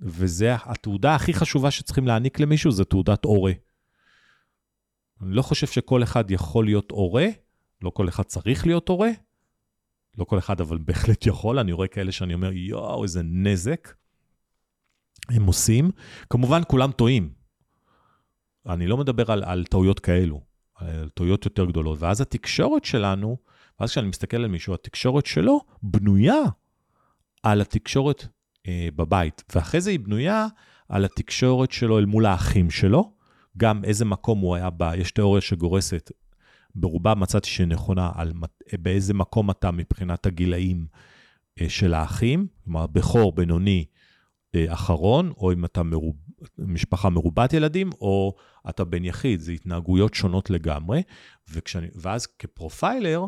וזה 0.00 0.54
התעודה 0.64 1.14
הכי 1.14 1.34
חשובה 1.34 1.70
שצריכים 1.70 2.06
להעניק 2.06 2.40
למישהו, 2.40 2.70
זה 2.70 2.84
תעודת 2.84 3.24
הורה. 3.24 3.52
אני 5.22 5.34
לא 5.34 5.42
חושב 5.42 5.66
שכל 5.66 6.02
אחד 6.02 6.30
יכול 6.30 6.64
להיות 6.64 6.90
הורה, 6.90 7.26
לא 7.82 7.90
כל 7.90 8.08
אחד 8.08 8.22
צריך 8.22 8.66
להיות 8.66 8.88
הורה, 8.88 9.10
לא 10.18 10.24
כל 10.24 10.38
אחד, 10.38 10.60
אבל 10.60 10.78
בהחלט 10.78 11.26
יכול. 11.26 11.58
אני 11.58 11.72
רואה 11.72 11.88
כאלה 11.88 12.12
שאני 12.12 12.34
אומר, 12.34 12.52
יואו, 12.52 13.02
איזה 13.02 13.20
נזק 13.24 13.94
הם 15.28 15.46
עושים. 15.46 15.90
כמובן, 16.30 16.60
כולם 16.68 16.92
טועים. 16.92 17.30
אני 18.66 18.86
לא 18.86 18.96
מדבר 18.96 19.32
על, 19.32 19.44
על 19.44 19.64
טעויות 19.64 20.00
כאלו, 20.00 20.40
על 20.74 21.08
טעויות 21.14 21.44
יותר 21.44 21.64
גדולות. 21.64 21.98
ואז 22.02 22.20
התקשורת 22.20 22.84
שלנו, 22.84 23.36
ואז 23.80 23.90
כשאני 23.90 24.08
מסתכל 24.08 24.36
על 24.36 24.48
מישהו, 24.48 24.74
התקשורת 24.74 25.26
שלו 25.26 25.60
בנויה 25.82 26.42
על 27.42 27.60
התקשורת 27.60 28.26
אה, 28.68 28.88
בבית. 28.96 29.44
ואחרי 29.54 29.80
זה 29.80 29.90
היא 29.90 30.00
בנויה 30.00 30.46
על 30.88 31.04
התקשורת 31.04 31.72
שלו 31.72 31.98
אל 31.98 32.04
מול 32.04 32.26
האחים 32.26 32.70
שלו, 32.70 33.15
גם 33.56 33.84
איזה 33.84 34.04
מקום 34.04 34.38
הוא 34.38 34.54
היה 34.54 34.70
בה, 34.70 34.96
יש 34.96 35.10
תיאוריה 35.10 35.40
שגורסת, 35.40 36.10
ברובה 36.74 37.14
מצאתי 37.14 37.48
שהיא 37.48 37.66
נכונה, 37.66 38.10
על 38.14 38.32
באיזה 38.72 39.14
מקום 39.14 39.50
אתה 39.50 39.70
מבחינת 39.70 40.26
הגילאים 40.26 40.86
אה, 41.60 41.68
של 41.68 41.94
האחים, 41.94 42.46
כלומר, 42.64 42.86
בכור, 42.86 43.32
בינוני, 43.32 43.84
אה, 44.54 44.72
אחרון, 44.72 45.32
או 45.36 45.52
אם 45.52 45.64
אתה 45.64 45.82
מרוב, 45.82 46.16
משפחה 46.58 47.10
מרובת 47.10 47.52
ילדים, 47.52 47.90
או 48.00 48.34
אתה 48.68 48.84
בן 48.84 49.04
יחיד, 49.04 49.40
זה 49.40 49.52
התנהגויות 49.52 50.14
שונות 50.14 50.50
לגמרי. 50.50 51.02
וכשאני, 51.50 51.86
ואז 51.94 52.26
כפרופיילר, 52.26 53.26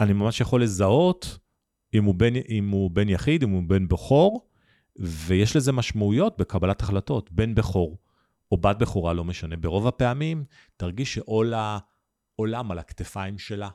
אני 0.00 0.12
ממש 0.12 0.40
יכול 0.40 0.62
לזהות 0.62 1.38
אם 1.94 2.04
הוא, 2.04 2.14
בן, 2.14 2.36
אם 2.48 2.68
הוא 2.68 2.90
בן 2.90 3.08
יחיד, 3.08 3.42
אם 3.42 3.50
הוא 3.50 3.62
בן 3.66 3.88
בכור, 3.88 4.48
ויש 4.98 5.56
לזה 5.56 5.72
משמעויות 5.72 6.38
בקבלת 6.38 6.80
החלטות. 6.80 7.32
בן 7.32 7.54
בכור 7.54 7.98
או 8.54 8.58
בת 8.58 8.76
בכורה, 8.76 9.12
לא 9.12 9.24
משנה, 9.24 9.56
ברוב 9.56 9.86
הפעמים 9.86 10.44
תרגיש 10.76 11.14
שעול 11.14 11.54
העולם 11.54 12.70
על 12.70 12.78
הכתפיים 12.78 13.38
שלה. 13.38 13.68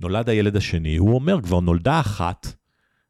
נולד 0.00 0.28
הילד 0.28 0.56
השני, 0.56 0.96
הוא 0.96 1.14
אומר, 1.14 1.42
כבר 1.42 1.60
נולדה 1.60 2.00
אחת, 2.00 2.46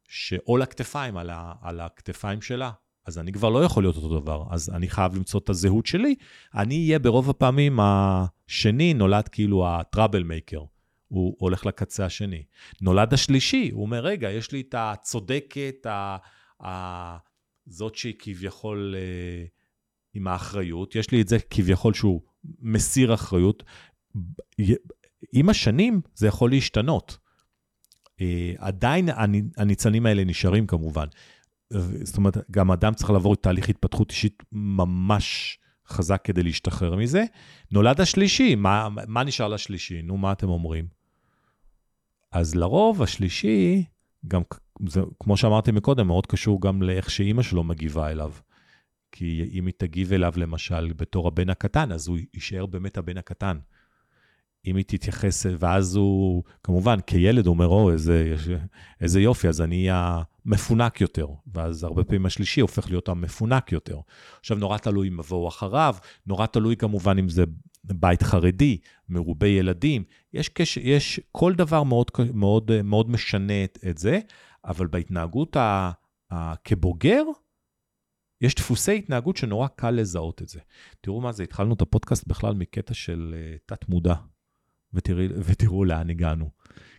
שעול 0.07 0.61
הכתפיים 0.61 1.17
על, 1.17 1.29
ה, 1.29 1.53
על 1.61 1.79
הכתפיים 1.79 2.41
שלה. 2.41 2.71
אז 3.05 3.19
אני 3.19 3.31
כבר 3.31 3.49
לא 3.49 3.63
יכול 3.63 3.83
להיות 3.83 3.95
אותו 3.95 4.19
דבר, 4.19 4.43
אז 4.49 4.69
אני 4.69 4.89
חייב 4.89 5.15
למצוא 5.15 5.39
את 5.39 5.49
הזהות 5.49 5.85
שלי. 5.85 6.15
אני 6.55 6.85
אהיה 6.85 6.99
ברוב 6.99 7.29
הפעמים 7.29 7.79
השני, 7.81 8.93
נולד 8.93 9.27
כאילו 9.27 9.67
הטראבל 9.67 10.23
מייקר. 10.23 10.63
הוא 11.07 11.35
הולך 11.39 11.65
לקצה 11.65 12.05
השני. 12.05 12.43
נולד 12.81 13.13
השלישי, 13.13 13.69
הוא 13.73 13.81
אומר, 13.81 13.99
רגע, 13.99 14.31
יש 14.31 14.51
לי 14.51 14.61
את 14.61 14.75
הצודקת, 14.77 15.85
ה, 15.85 16.17
ה, 16.63 17.17
זאת 17.65 17.95
שהיא 17.95 18.15
כביכול... 18.19 18.95
אה, 18.97 19.58
עם 20.13 20.27
האחריות, 20.27 20.95
יש 20.95 21.11
לי 21.11 21.21
את 21.21 21.27
זה 21.27 21.37
כביכול 21.49 21.93
שהוא 21.93 22.21
מסיר 22.59 23.13
אחריות. 23.13 23.63
עם 25.33 25.49
השנים 25.49 26.01
זה 26.15 26.27
יכול 26.27 26.49
להשתנות. 26.49 27.17
אה, 28.21 28.53
עדיין 28.57 29.09
הניצנים 29.57 30.05
האלה 30.05 30.23
נשארים 30.23 30.67
כמובן. 30.67 31.05
זאת 32.03 32.17
אומרת, 32.17 32.37
גם 32.51 32.71
אדם 32.71 32.93
צריך 32.93 33.09
לעבור 33.09 33.33
את 33.33 33.43
תהליך 33.43 33.69
התפתחות 33.69 34.11
אישית 34.11 34.43
ממש 34.51 35.57
חזק 35.87 36.21
כדי 36.23 36.43
להשתחרר 36.43 36.95
מזה. 36.95 37.23
נולד 37.71 38.01
השלישי, 38.01 38.55
מה, 38.55 38.87
מה 39.07 39.23
נשאר 39.23 39.47
לשלישי? 39.47 40.01
נו, 40.01 40.17
מה 40.17 40.31
אתם 40.31 40.49
אומרים? 40.49 40.87
אז 42.31 42.55
לרוב 42.55 43.01
השלישי, 43.03 43.83
גם, 44.27 44.41
זה, 44.87 45.01
כמו 45.19 45.37
שאמרתי 45.37 45.71
מקודם, 45.71 46.07
מאוד 46.07 46.25
קשור 46.25 46.61
גם 46.61 46.81
לאיך 46.81 47.09
שאימא 47.09 47.43
שלו 47.43 47.63
מגיבה 47.63 48.11
אליו. 48.11 48.31
כי 49.11 49.49
אם 49.53 49.65
היא 49.65 49.73
תגיב 49.77 50.13
אליו 50.13 50.33
למשל 50.37 50.93
בתור 50.95 51.27
הבן 51.27 51.49
הקטן, 51.49 51.91
אז 51.91 52.07
הוא 52.07 52.17
יישאר 52.33 52.65
באמת 52.65 52.97
הבן 52.97 53.17
הקטן. 53.17 53.57
אם 54.65 54.75
היא 54.75 54.85
תתייחס, 54.87 55.45
ואז 55.59 55.95
הוא, 55.95 56.43
כמובן, 56.63 56.99
כילד 57.07 57.45
הוא 57.45 57.53
אומר, 57.53 57.67
או, 57.67 57.91
איזה, 57.91 58.35
איזה 59.01 59.21
יופי, 59.21 59.47
אז 59.47 59.61
אני 59.61 59.75
אהיה 59.75 60.21
מפונק 60.45 61.01
יותר. 61.01 61.27
ואז 61.53 61.83
הרבה 61.83 62.03
פעמים 62.03 62.25
השלישי 62.25 62.61
הופך 62.61 62.89
להיות 62.89 63.09
המפונק 63.09 63.71
יותר. 63.71 63.99
עכשיו, 64.39 64.57
נורא 64.57 64.77
תלוי 64.77 65.07
אם 65.07 65.19
יבואו 65.19 65.47
אחריו, 65.47 65.95
נורא 66.27 66.45
תלוי 66.45 66.75
כמובן 66.75 67.17
אם 67.17 67.29
זה 67.29 67.43
בית 67.83 68.23
חרדי, 68.23 68.77
מרובי 69.09 69.47
ילדים. 69.47 70.03
יש, 70.33 70.49
קש, 70.49 70.77
יש 70.77 71.19
כל 71.31 71.53
דבר 71.53 71.83
מאוד, 71.83 72.11
מאוד, 72.33 72.81
מאוד 72.81 73.09
משנה 73.09 73.63
את 73.89 73.97
זה, 73.97 74.19
אבל 74.65 74.87
בהתנהגות 74.87 75.55
ה, 75.55 75.91
ה, 76.31 76.55
כבוגר, 76.55 77.23
יש 78.41 78.55
דפוסי 78.55 78.97
התנהגות 78.97 79.37
שנורא 79.37 79.67
קל 79.67 79.91
לזהות 79.91 80.41
את 80.41 80.49
זה. 80.49 80.59
תראו 81.01 81.21
מה 81.21 81.31
זה, 81.31 81.43
התחלנו 81.43 81.73
את 81.73 81.81
הפודקאסט 81.81 82.27
בכלל 82.27 82.53
מקטע 82.53 82.93
של 82.93 83.35
uh, 83.35 83.59
תת-מודע, 83.65 84.15
ותראי, 84.93 85.27
ותראו 85.43 85.85
לאן 85.85 86.09
הגענו. 86.09 86.49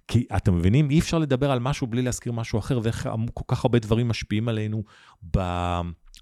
כי 0.08 0.26
אתם 0.36 0.58
מבינים, 0.58 0.90
אי 0.90 0.98
אפשר 0.98 1.18
לדבר 1.18 1.50
על 1.50 1.58
משהו 1.58 1.86
בלי 1.86 2.02
להזכיר 2.02 2.32
משהו 2.32 2.58
אחר, 2.58 2.80
ואיך 2.82 3.08
כל 3.34 3.44
כך 3.48 3.64
הרבה 3.64 3.78
דברים 3.78 4.08
משפיעים 4.08 4.48
עלינו 4.48 4.84
ב, 5.36 5.40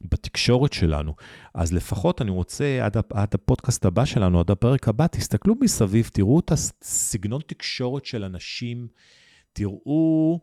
בתקשורת 0.03 0.73
שלנו. 0.73 1.15
אז 1.55 1.73
לפחות 1.73 2.23
אני 2.23 2.31
רוצה, 2.31 2.79
עד, 2.85 2.97
עד 3.13 3.35
הפודקאסט 3.35 3.85
הבא 3.85 4.05
שלנו, 4.05 4.41
עד 4.41 4.51
הפרק 4.51 4.89
הבא, 4.89 5.07
תסתכלו 5.07 5.55
מסביב, 5.61 6.11
תראו 6.13 6.41
את 6.41 6.53
הסגנון 6.53 7.41
תקשורת 7.47 8.05
של 8.05 8.25
אנשים, 8.25 8.89
תראו 9.53 10.41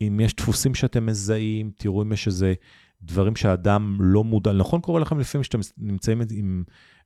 אם 0.00 0.20
יש 0.20 0.34
דפוסים 0.34 0.74
שאתם 0.74 1.06
מזהים, 1.06 1.70
תראו 1.76 2.02
אם 2.02 2.12
יש 2.12 2.26
איזה... 2.26 2.54
דברים 3.02 3.36
שהאדם 3.36 3.96
לא 4.00 4.24
מודע, 4.24 4.52
נכון 4.52 4.80
קורה 4.80 5.00
לכם 5.00 5.18
לפעמים 5.18 5.44
שאתם 5.44 5.58
נמצאים 5.78 6.22
עם 6.30 6.64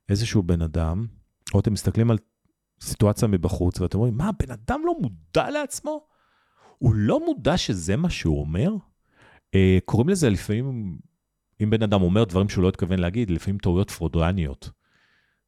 איזשהו 0.09 0.43
בן 0.43 0.61
אדם, 0.61 1.05
או 1.53 1.59
אתם 1.59 1.73
מסתכלים 1.73 2.11
על 2.11 2.17
סיטואציה 2.81 3.27
מבחוץ, 3.27 3.81
ואתם 3.81 3.97
אומרים, 3.97 4.17
מה, 4.17 4.29
הבן 4.29 4.51
אדם 4.51 4.81
לא 4.85 4.93
מודע 5.01 5.49
לעצמו? 5.49 6.05
הוא 6.77 6.93
לא 6.95 7.25
מודע 7.25 7.57
שזה 7.57 7.95
מה 7.95 8.09
שהוא 8.09 8.41
אומר? 8.41 8.71
אה, 9.55 9.77
קוראים 9.85 10.09
לזה 10.09 10.29
לפעמים, 10.29 10.97
אם 11.63 11.69
בן 11.69 11.83
אדם 11.83 12.01
אומר 12.01 12.23
דברים 12.23 12.49
שהוא 12.49 12.63
לא 12.63 12.69
התכוון 12.69 12.99
להגיד, 12.99 13.29
לפעמים 13.29 13.57
טעויות 13.57 13.91
פרודרניות. 13.91 14.69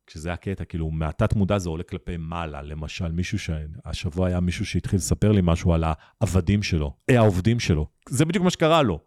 כשזה 0.08 0.34
הקטע, 0.34 0.65
כאילו, 0.65 0.91
מהתת 0.91 1.34
מודע 1.34 1.58
זה 1.58 1.69
עולה 1.69 1.84
כלפי 1.84 2.17
מעלה. 2.17 2.62
למשל, 2.62 3.12
מישהו 3.12 3.39
שהשבוע 3.39 4.27
היה 4.27 4.39
מישהו 4.39 4.65
שהתחיל 4.65 4.97
לספר 4.97 5.32
לי 5.32 5.41
משהו 5.43 5.73
על 5.73 5.84
העבדים 5.84 6.63
שלו, 6.63 6.93
אה, 7.10 7.17
העובדים 7.17 7.60
שלו. 7.60 7.88
זה 8.10 8.25
בדיוק 8.25 8.43
מה 8.43 8.49
שקרה 8.49 8.82
לו. 8.82 8.99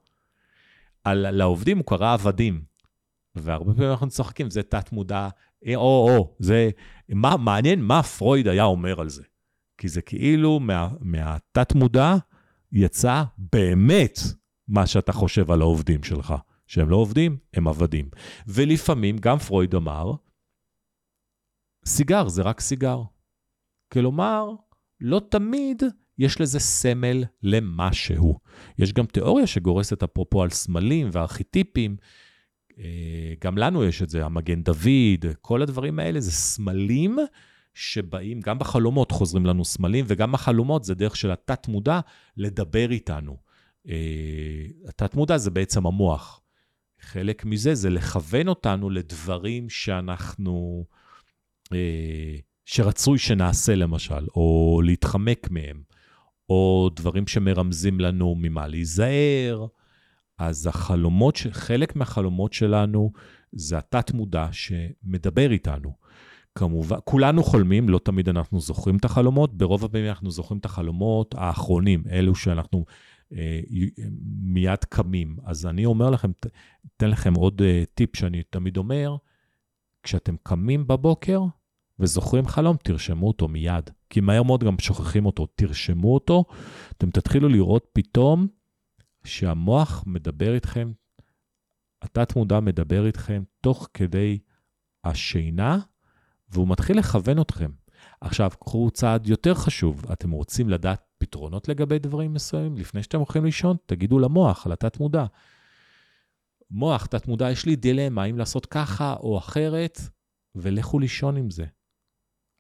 על, 1.06 1.30
לעובדים 1.30 1.78
הוא 1.78 1.86
קרא 1.86 2.12
עבדים. 2.12 2.64
והרבה 3.34 3.74
פעמים 3.74 3.90
אנחנו 3.90 4.08
צוחקים, 4.08 4.50
זה 4.50 4.62
תת-מודע, 4.62 5.28
אה, 5.66 5.76
או-או, 5.76 6.34
זה, 6.38 6.70
מה, 7.08 7.36
מעניין 7.36 7.82
מה 7.82 8.02
פרויד 8.02 8.48
היה 8.48 8.64
אומר 8.64 9.00
על 9.00 9.08
זה. 9.08 9.22
כי 9.78 9.88
זה 9.88 10.02
כאילו 10.02 10.60
מה, 10.60 10.88
מהתת-מודע 11.00 12.16
יצא 12.72 13.22
באמת 13.38 14.18
מה 14.68 14.86
שאתה 14.86 15.12
חושב 15.12 15.50
על 15.50 15.60
העובדים 15.60 16.02
שלך. 16.02 16.34
שהם 16.66 16.88
לא 16.88 16.96
עובדים, 16.96 17.38
הם 17.54 17.68
עבדים. 17.68 18.08
ולפעמים, 18.46 19.18
גם 19.18 19.38
פרויד 19.38 19.74
אמר, 19.74 20.12
סיגר 21.86 22.28
זה 22.28 22.42
רק 22.42 22.60
סיגר. 22.60 23.02
כלומר, 23.92 24.50
לא 25.00 25.20
תמיד 25.30 25.82
יש 26.18 26.40
לזה 26.40 26.58
סמל 26.58 27.24
למשהו. 27.42 28.38
יש 28.78 28.92
גם 28.92 29.06
תיאוריה 29.06 29.46
שגורסת 29.46 30.02
אפרופו 30.02 30.42
על 30.42 30.50
סמלים 30.50 31.08
וארכיטיפים. 31.12 31.96
אה, 32.78 33.34
גם 33.44 33.58
לנו 33.58 33.84
יש 33.84 34.02
את 34.02 34.08
זה, 34.08 34.24
המגן 34.24 34.62
דוד, 34.62 35.32
כל 35.40 35.62
הדברים 35.62 35.98
האלה 35.98 36.20
זה 36.20 36.32
סמלים 36.32 37.18
שבאים, 37.74 38.40
גם 38.40 38.58
בחלומות 38.58 39.10
חוזרים 39.10 39.46
לנו 39.46 39.64
סמלים, 39.64 40.04
וגם 40.08 40.32
בחלומות 40.32 40.84
זה 40.84 40.94
דרך 40.94 41.16
של 41.16 41.30
התת-מודע 41.30 42.00
לדבר 42.36 42.90
איתנו. 42.90 43.36
אה, 43.88 44.66
התת-מודע 44.88 45.38
זה 45.38 45.50
בעצם 45.50 45.86
המוח. 45.86 46.40
חלק 47.00 47.44
מזה 47.44 47.74
זה 47.74 47.90
לכוון 47.90 48.48
אותנו 48.48 48.90
לדברים 48.90 49.68
שאנחנו, 49.68 50.84
אה, 51.72 52.36
שרצוי 52.64 53.18
שנעשה 53.18 53.74
למשל, 53.74 54.26
או 54.36 54.80
להתחמק 54.84 55.50
מהם, 55.50 55.82
או 56.50 56.90
דברים 56.96 57.26
שמרמזים 57.26 58.00
לנו 58.00 58.34
ממה 58.38 58.66
להיזהר. 58.66 59.66
אז 60.38 60.66
החלומות, 60.66 61.38
חלק 61.50 61.96
מהחלומות 61.96 62.52
שלנו 62.52 63.12
זה 63.52 63.78
התת-מודע 63.78 64.48
שמדבר 64.52 65.50
איתנו. 65.50 65.92
כמובן, 66.54 66.96
כולנו 67.04 67.42
חולמים, 67.42 67.88
לא 67.88 67.98
תמיד 67.98 68.28
אנחנו 68.28 68.60
זוכרים 68.60 68.96
את 68.96 69.04
החלומות, 69.04 69.54
ברוב 69.54 69.84
הפעמים 69.84 70.08
אנחנו 70.08 70.30
זוכרים 70.30 70.58
את 70.60 70.64
החלומות 70.64 71.34
האחרונים, 71.38 72.02
אלו 72.10 72.34
שאנחנו 72.34 72.84
אה, 73.32 73.60
מיד 74.42 74.84
קמים. 74.84 75.36
אז 75.44 75.66
אני 75.66 75.84
אומר 75.84 76.10
לכם, 76.10 76.30
אתן 76.96 77.10
לכם 77.10 77.34
עוד 77.34 77.62
אה, 77.62 77.82
טיפ 77.94 78.16
שאני 78.16 78.42
תמיד 78.50 78.76
אומר, 78.76 79.16
כשאתם 80.02 80.36
קמים 80.42 80.86
בבוקר 80.86 81.40
וזוכרים 81.98 82.46
חלום, 82.46 82.76
תרשמו 82.82 83.28
אותו 83.28 83.48
מיד. 83.48 83.90
כי 84.10 84.20
מהר 84.20 84.42
מאוד 84.42 84.64
גם 84.64 84.78
שוכחים 84.78 85.26
אותו, 85.26 85.46
תרשמו 85.46 86.14
אותו, 86.14 86.44
אתם 86.96 87.10
תתחילו 87.10 87.48
לראות 87.48 87.86
פתאום 87.92 88.46
שהמוח 89.24 90.04
מדבר 90.06 90.54
איתכם, 90.54 90.92
התת-מודע 92.02 92.60
מדבר 92.60 93.06
איתכם 93.06 93.42
תוך 93.60 93.88
כדי 93.94 94.38
השינה, 95.04 95.78
והוא 96.48 96.68
מתחיל 96.68 96.98
לכוון 96.98 97.40
אתכם. 97.40 97.70
עכשיו, 98.20 98.50
קחו 98.60 98.90
צעד 98.90 99.26
יותר 99.26 99.54
חשוב, 99.54 100.04
אתם 100.12 100.30
רוצים 100.30 100.68
לדעת 100.68 101.02
פתרונות 101.18 101.68
לגבי 101.68 101.98
דברים 101.98 102.32
מסוימים? 102.32 102.76
לפני 102.76 103.02
שאתם 103.02 103.18
הולכים 103.18 103.44
לישון, 103.44 103.76
תגידו 103.86 104.18
למוח, 104.18 104.66
על 104.66 104.72
התת-מודע. 104.72 105.24
מוח, 106.70 107.06
תת-מודע, 107.06 107.50
יש 107.50 107.66
לי 107.66 107.76
דילמה, 107.76 108.22
האם 108.22 108.38
לעשות 108.38 108.66
ככה 108.66 109.14
או 109.20 109.38
אחרת, 109.38 110.00
ולכו 110.54 110.98
לישון 110.98 111.36
עם 111.36 111.50
זה. 111.50 111.64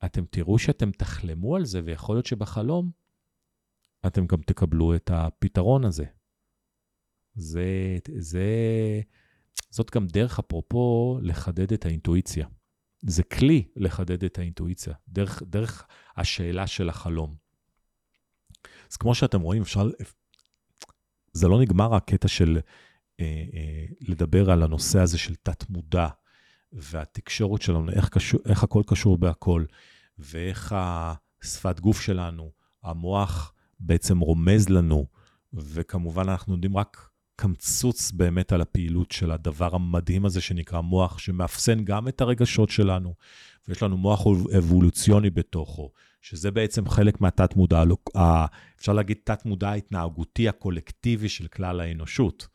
אתם 0.04 0.24
תראו 0.30 0.58
שאתם 0.58 0.90
תחלמו 0.90 1.56
על 1.56 1.64
זה, 1.64 1.80
ויכול 1.84 2.16
להיות 2.16 2.26
שבחלום 2.26 2.90
אתם 4.06 4.26
גם 4.26 4.42
תקבלו 4.42 4.94
את 4.94 5.10
הפתרון 5.14 5.84
הזה. 5.84 6.04
זה, 7.34 7.98
זה, 8.18 8.46
זאת 9.70 9.90
גם 9.90 10.06
דרך, 10.06 10.38
אפרופו, 10.38 11.18
לחדד 11.22 11.72
את 11.72 11.86
האינטואיציה. 11.86 12.46
זה 13.00 13.22
כלי 13.22 13.68
לחדד 13.76 14.24
את 14.24 14.38
האינטואיציה, 14.38 14.94
דרך, 15.08 15.42
דרך 15.42 15.86
השאלה 16.16 16.66
של 16.66 16.88
החלום. 16.88 17.36
אז 18.90 18.96
כמו 18.96 19.14
שאתם 19.14 19.40
רואים, 19.40 19.62
אפשר... 19.62 19.88
זה 21.32 21.48
לא 21.48 21.60
נגמר 21.60 21.94
הקטע 21.94 22.28
של 22.28 22.58
אה, 23.20 23.44
אה, 23.54 23.86
לדבר 24.00 24.50
על 24.50 24.62
הנושא 24.62 24.98
הזה 24.98 25.18
של 25.18 25.34
תת-מודע, 25.34 26.08
והתקשורת 26.76 27.62
שלנו, 27.62 27.92
איך, 27.92 28.08
קשור, 28.08 28.40
איך 28.46 28.62
הכל 28.62 28.82
קשור 28.86 29.18
בהכל, 29.18 29.64
ואיך 30.18 30.74
השפת 31.42 31.80
גוף 31.80 32.00
שלנו, 32.00 32.50
המוח 32.82 33.52
בעצם 33.80 34.18
רומז 34.18 34.68
לנו, 34.68 35.06
וכמובן 35.52 36.28
אנחנו 36.28 36.54
יודעים 36.54 36.76
רק 36.76 37.08
קמצוץ 37.36 38.10
באמת 38.12 38.52
על 38.52 38.60
הפעילות 38.60 39.12
של 39.12 39.30
הדבר 39.30 39.74
המדהים 39.74 40.24
הזה 40.24 40.40
שנקרא 40.40 40.80
מוח, 40.80 41.18
שמאפסן 41.18 41.84
גם 41.84 42.08
את 42.08 42.20
הרגשות 42.20 42.70
שלנו, 42.70 43.14
ויש 43.68 43.82
לנו 43.82 43.96
מוח 43.96 44.26
אבולוציוני 44.58 45.30
בתוכו, 45.30 45.90
שזה 46.20 46.50
בעצם 46.50 46.88
חלק 46.88 47.20
מהתת-מודע, 47.20 47.82
אפשר 48.78 48.92
להגיד 48.92 49.16
תת-מודע 49.24 49.68
ההתנהגותי 49.68 50.48
הקולקטיבי 50.48 51.28
של 51.28 51.46
כלל 51.46 51.80
האנושות. 51.80 52.48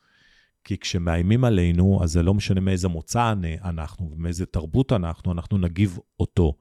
כי 0.63 0.77
כשמאיימים 0.77 1.43
עלינו, 1.43 1.99
אז 2.03 2.11
זה 2.11 2.23
לא 2.23 2.33
משנה 2.33 2.61
מאיזה 2.61 2.87
מוצא 2.87 3.33
אנחנו 3.63 4.11
ומאיזה 4.11 4.45
תרבות 4.45 4.91
אנחנו, 4.91 5.31
אנחנו 5.31 5.57
נגיב 5.57 5.99
אותו 6.19 6.53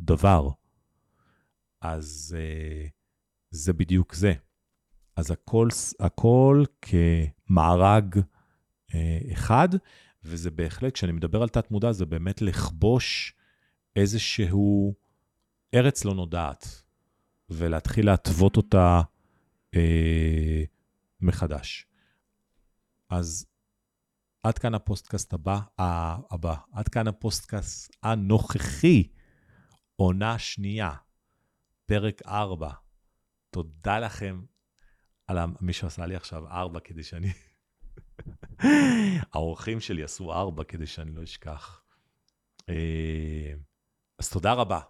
דבר. 0.00 0.48
אז 1.80 2.36
uh, 2.36 2.90
זה 3.50 3.72
בדיוק 3.72 4.14
זה. 4.14 4.32
אז 5.16 5.30
הכל, 5.30 5.68
הכל 6.00 6.64
כמארג 6.82 8.16
uh, 8.16 8.94
אחד, 9.32 9.68
וזה 10.24 10.50
בהחלט, 10.50 10.92
כשאני 10.92 11.12
מדבר 11.12 11.42
על 11.42 11.48
תת-מודע, 11.48 11.92
זה 11.92 12.06
באמת 12.06 12.42
לכבוש 12.42 13.34
איזשהו 13.96 14.94
ארץ 15.74 16.04
לא 16.04 16.14
נודעת, 16.14 16.82
ולהתחיל 17.50 18.06
להתוות 18.06 18.56
אותה 18.56 19.00
אה, 19.74 20.64
מחדש. 21.20 21.86
אז 23.10 23.46
עד 24.42 24.58
כאן 24.58 24.74
הפודקאסט 24.74 25.32
הבא, 25.32 25.60
הבא, 26.30 26.54
עד 26.72 26.88
כאן 26.88 27.08
הפודקאסט 27.08 27.96
הנוכחי, 28.02 29.08
עונה 29.96 30.38
שנייה, 30.38 30.94
פרק 31.86 32.22
4. 32.26 32.70
תודה 33.50 33.98
לכם 33.98 34.44
על 35.26 35.38
מי 35.60 35.72
שעשה 35.72 36.06
לי 36.06 36.16
עכשיו 36.16 36.48
4 36.48 36.80
כדי 36.80 37.02
שאני... 37.02 37.32
האורחים 39.32 39.80
שלי 39.80 40.02
עשו 40.02 40.32
4 40.32 40.64
כדי 40.64 40.86
שאני 40.86 41.14
לא 41.14 41.22
אשכח. 41.22 41.82
אה, 42.68 43.52
אז 44.18 44.30
תודה 44.30 44.52
רבה. 44.52 44.80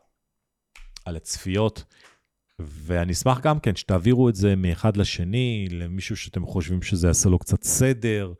על 1.04 1.16
הצפיות, 1.16 1.84
ואני 2.58 3.12
אשמח 3.12 3.40
גם 3.40 3.58
כן 3.58 3.76
שתעבירו 3.76 4.28
את 4.28 4.34
זה 4.34 4.56
מאחד 4.56 4.96
לשני, 4.96 5.68
למישהו 5.70 6.16
שאתם 6.16 6.46
חושבים 6.46 6.82
שזה 6.82 7.06
יעשה 7.06 7.28
לו 7.28 7.38
קצת 7.38 7.62
סדר, 7.62 8.32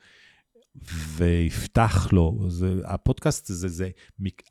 ויפתח 1.16 2.08
לו. 2.12 2.44
זה, 2.48 2.74
הפודקאסט 2.84 3.50
הזה, 3.50 3.68
זה, 3.68 3.90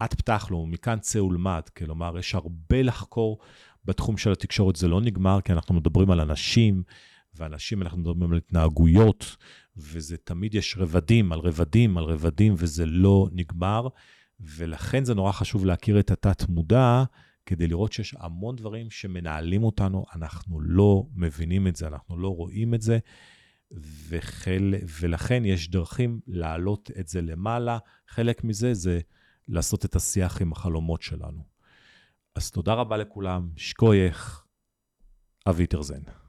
את 0.06 0.13
פתח 0.13 0.47
לו, 0.52 0.65
מכאן 0.65 0.99
צא 0.99 1.19
ולמד. 1.19 1.62
כלומר, 1.78 2.17
יש 2.19 2.36
הרבה 2.36 2.82
לחקור 2.82 3.39
בתחום 3.86 4.17
של 4.17 4.32
התקשורת, 4.32 4.76
זה 4.76 4.88
לא 4.88 5.02
נגמר, 5.02 5.41
כי 5.41 5.54
אנחנו 5.54 5.76
מדברים 5.76 6.12
על 6.12 6.19
אנשים, 6.19 6.84
ואנשים, 7.36 7.82
אנחנו 7.82 7.97
מדברים 7.97 8.32
על 8.32 8.38
התנהגויות, 8.38 9.36
וזה 9.78 10.17
תמיד 10.17 10.56
יש 10.56 10.76
רבדים 10.78 11.32
על 11.32 11.39
רבדים 11.39 11.97
על 11.97 12.04
רבדים, 12.04 12.56
וזה 12.58 12.86
לא 12.86 13.28
נגמר. 13.32 13.88
ולכן 14.39 15.06
זה 15.06 15.13
נורא 15.13 15.32
חשוב 15.32 15.65
להכיר 15.65 15.99
את 15.99 16.12
התת-מודע, 16.12 17.04
כדי 17.45 17.67
לראות 17.67 17.93
שיש 17.93 18.15
המון 18.19 18.56
דברים 18.56 18.89
שמנהלים 18.89 19.63
אותנו, 19.63 20.06
אנחנו 20.15 20.62
לא 20.62 21.03
מבינים 21.15 21.67
את 21.67 21.75
זה, 21.75 21.88
אנחנו 21.88 22.17
לא 22.17 22.36
רואים 22.36 22.73
את 22.73 22.82
זה, 22.82 22.99
וחל, 24.10 24.73
ולכן 25.01 25.45
יש 25.45 25.69
דרכים 25.69 26.19
להעלות 26.27 26.91
את 26.99 27.08
זה 27.08 27.21
למעלה. 27.21 27.77
חלק 28.08 28.43
מזה 28.43 28.73
זה 28.73 28.99
לעשות 29.47 29.86
את 29.86 29.95
השיח 29.95 30.41
עם 30.41 30.51
החלומות 30.51 31.01
שלנו. 31.01 31.43
אז 32.36 32.51
תודה 32.51 32.73
רבה 32.73 32.97
לכולם, 32.97 33.49
שקוייך, 33.56 34.45
אבי 35.49 35.67
תרזן. 35.67 36.22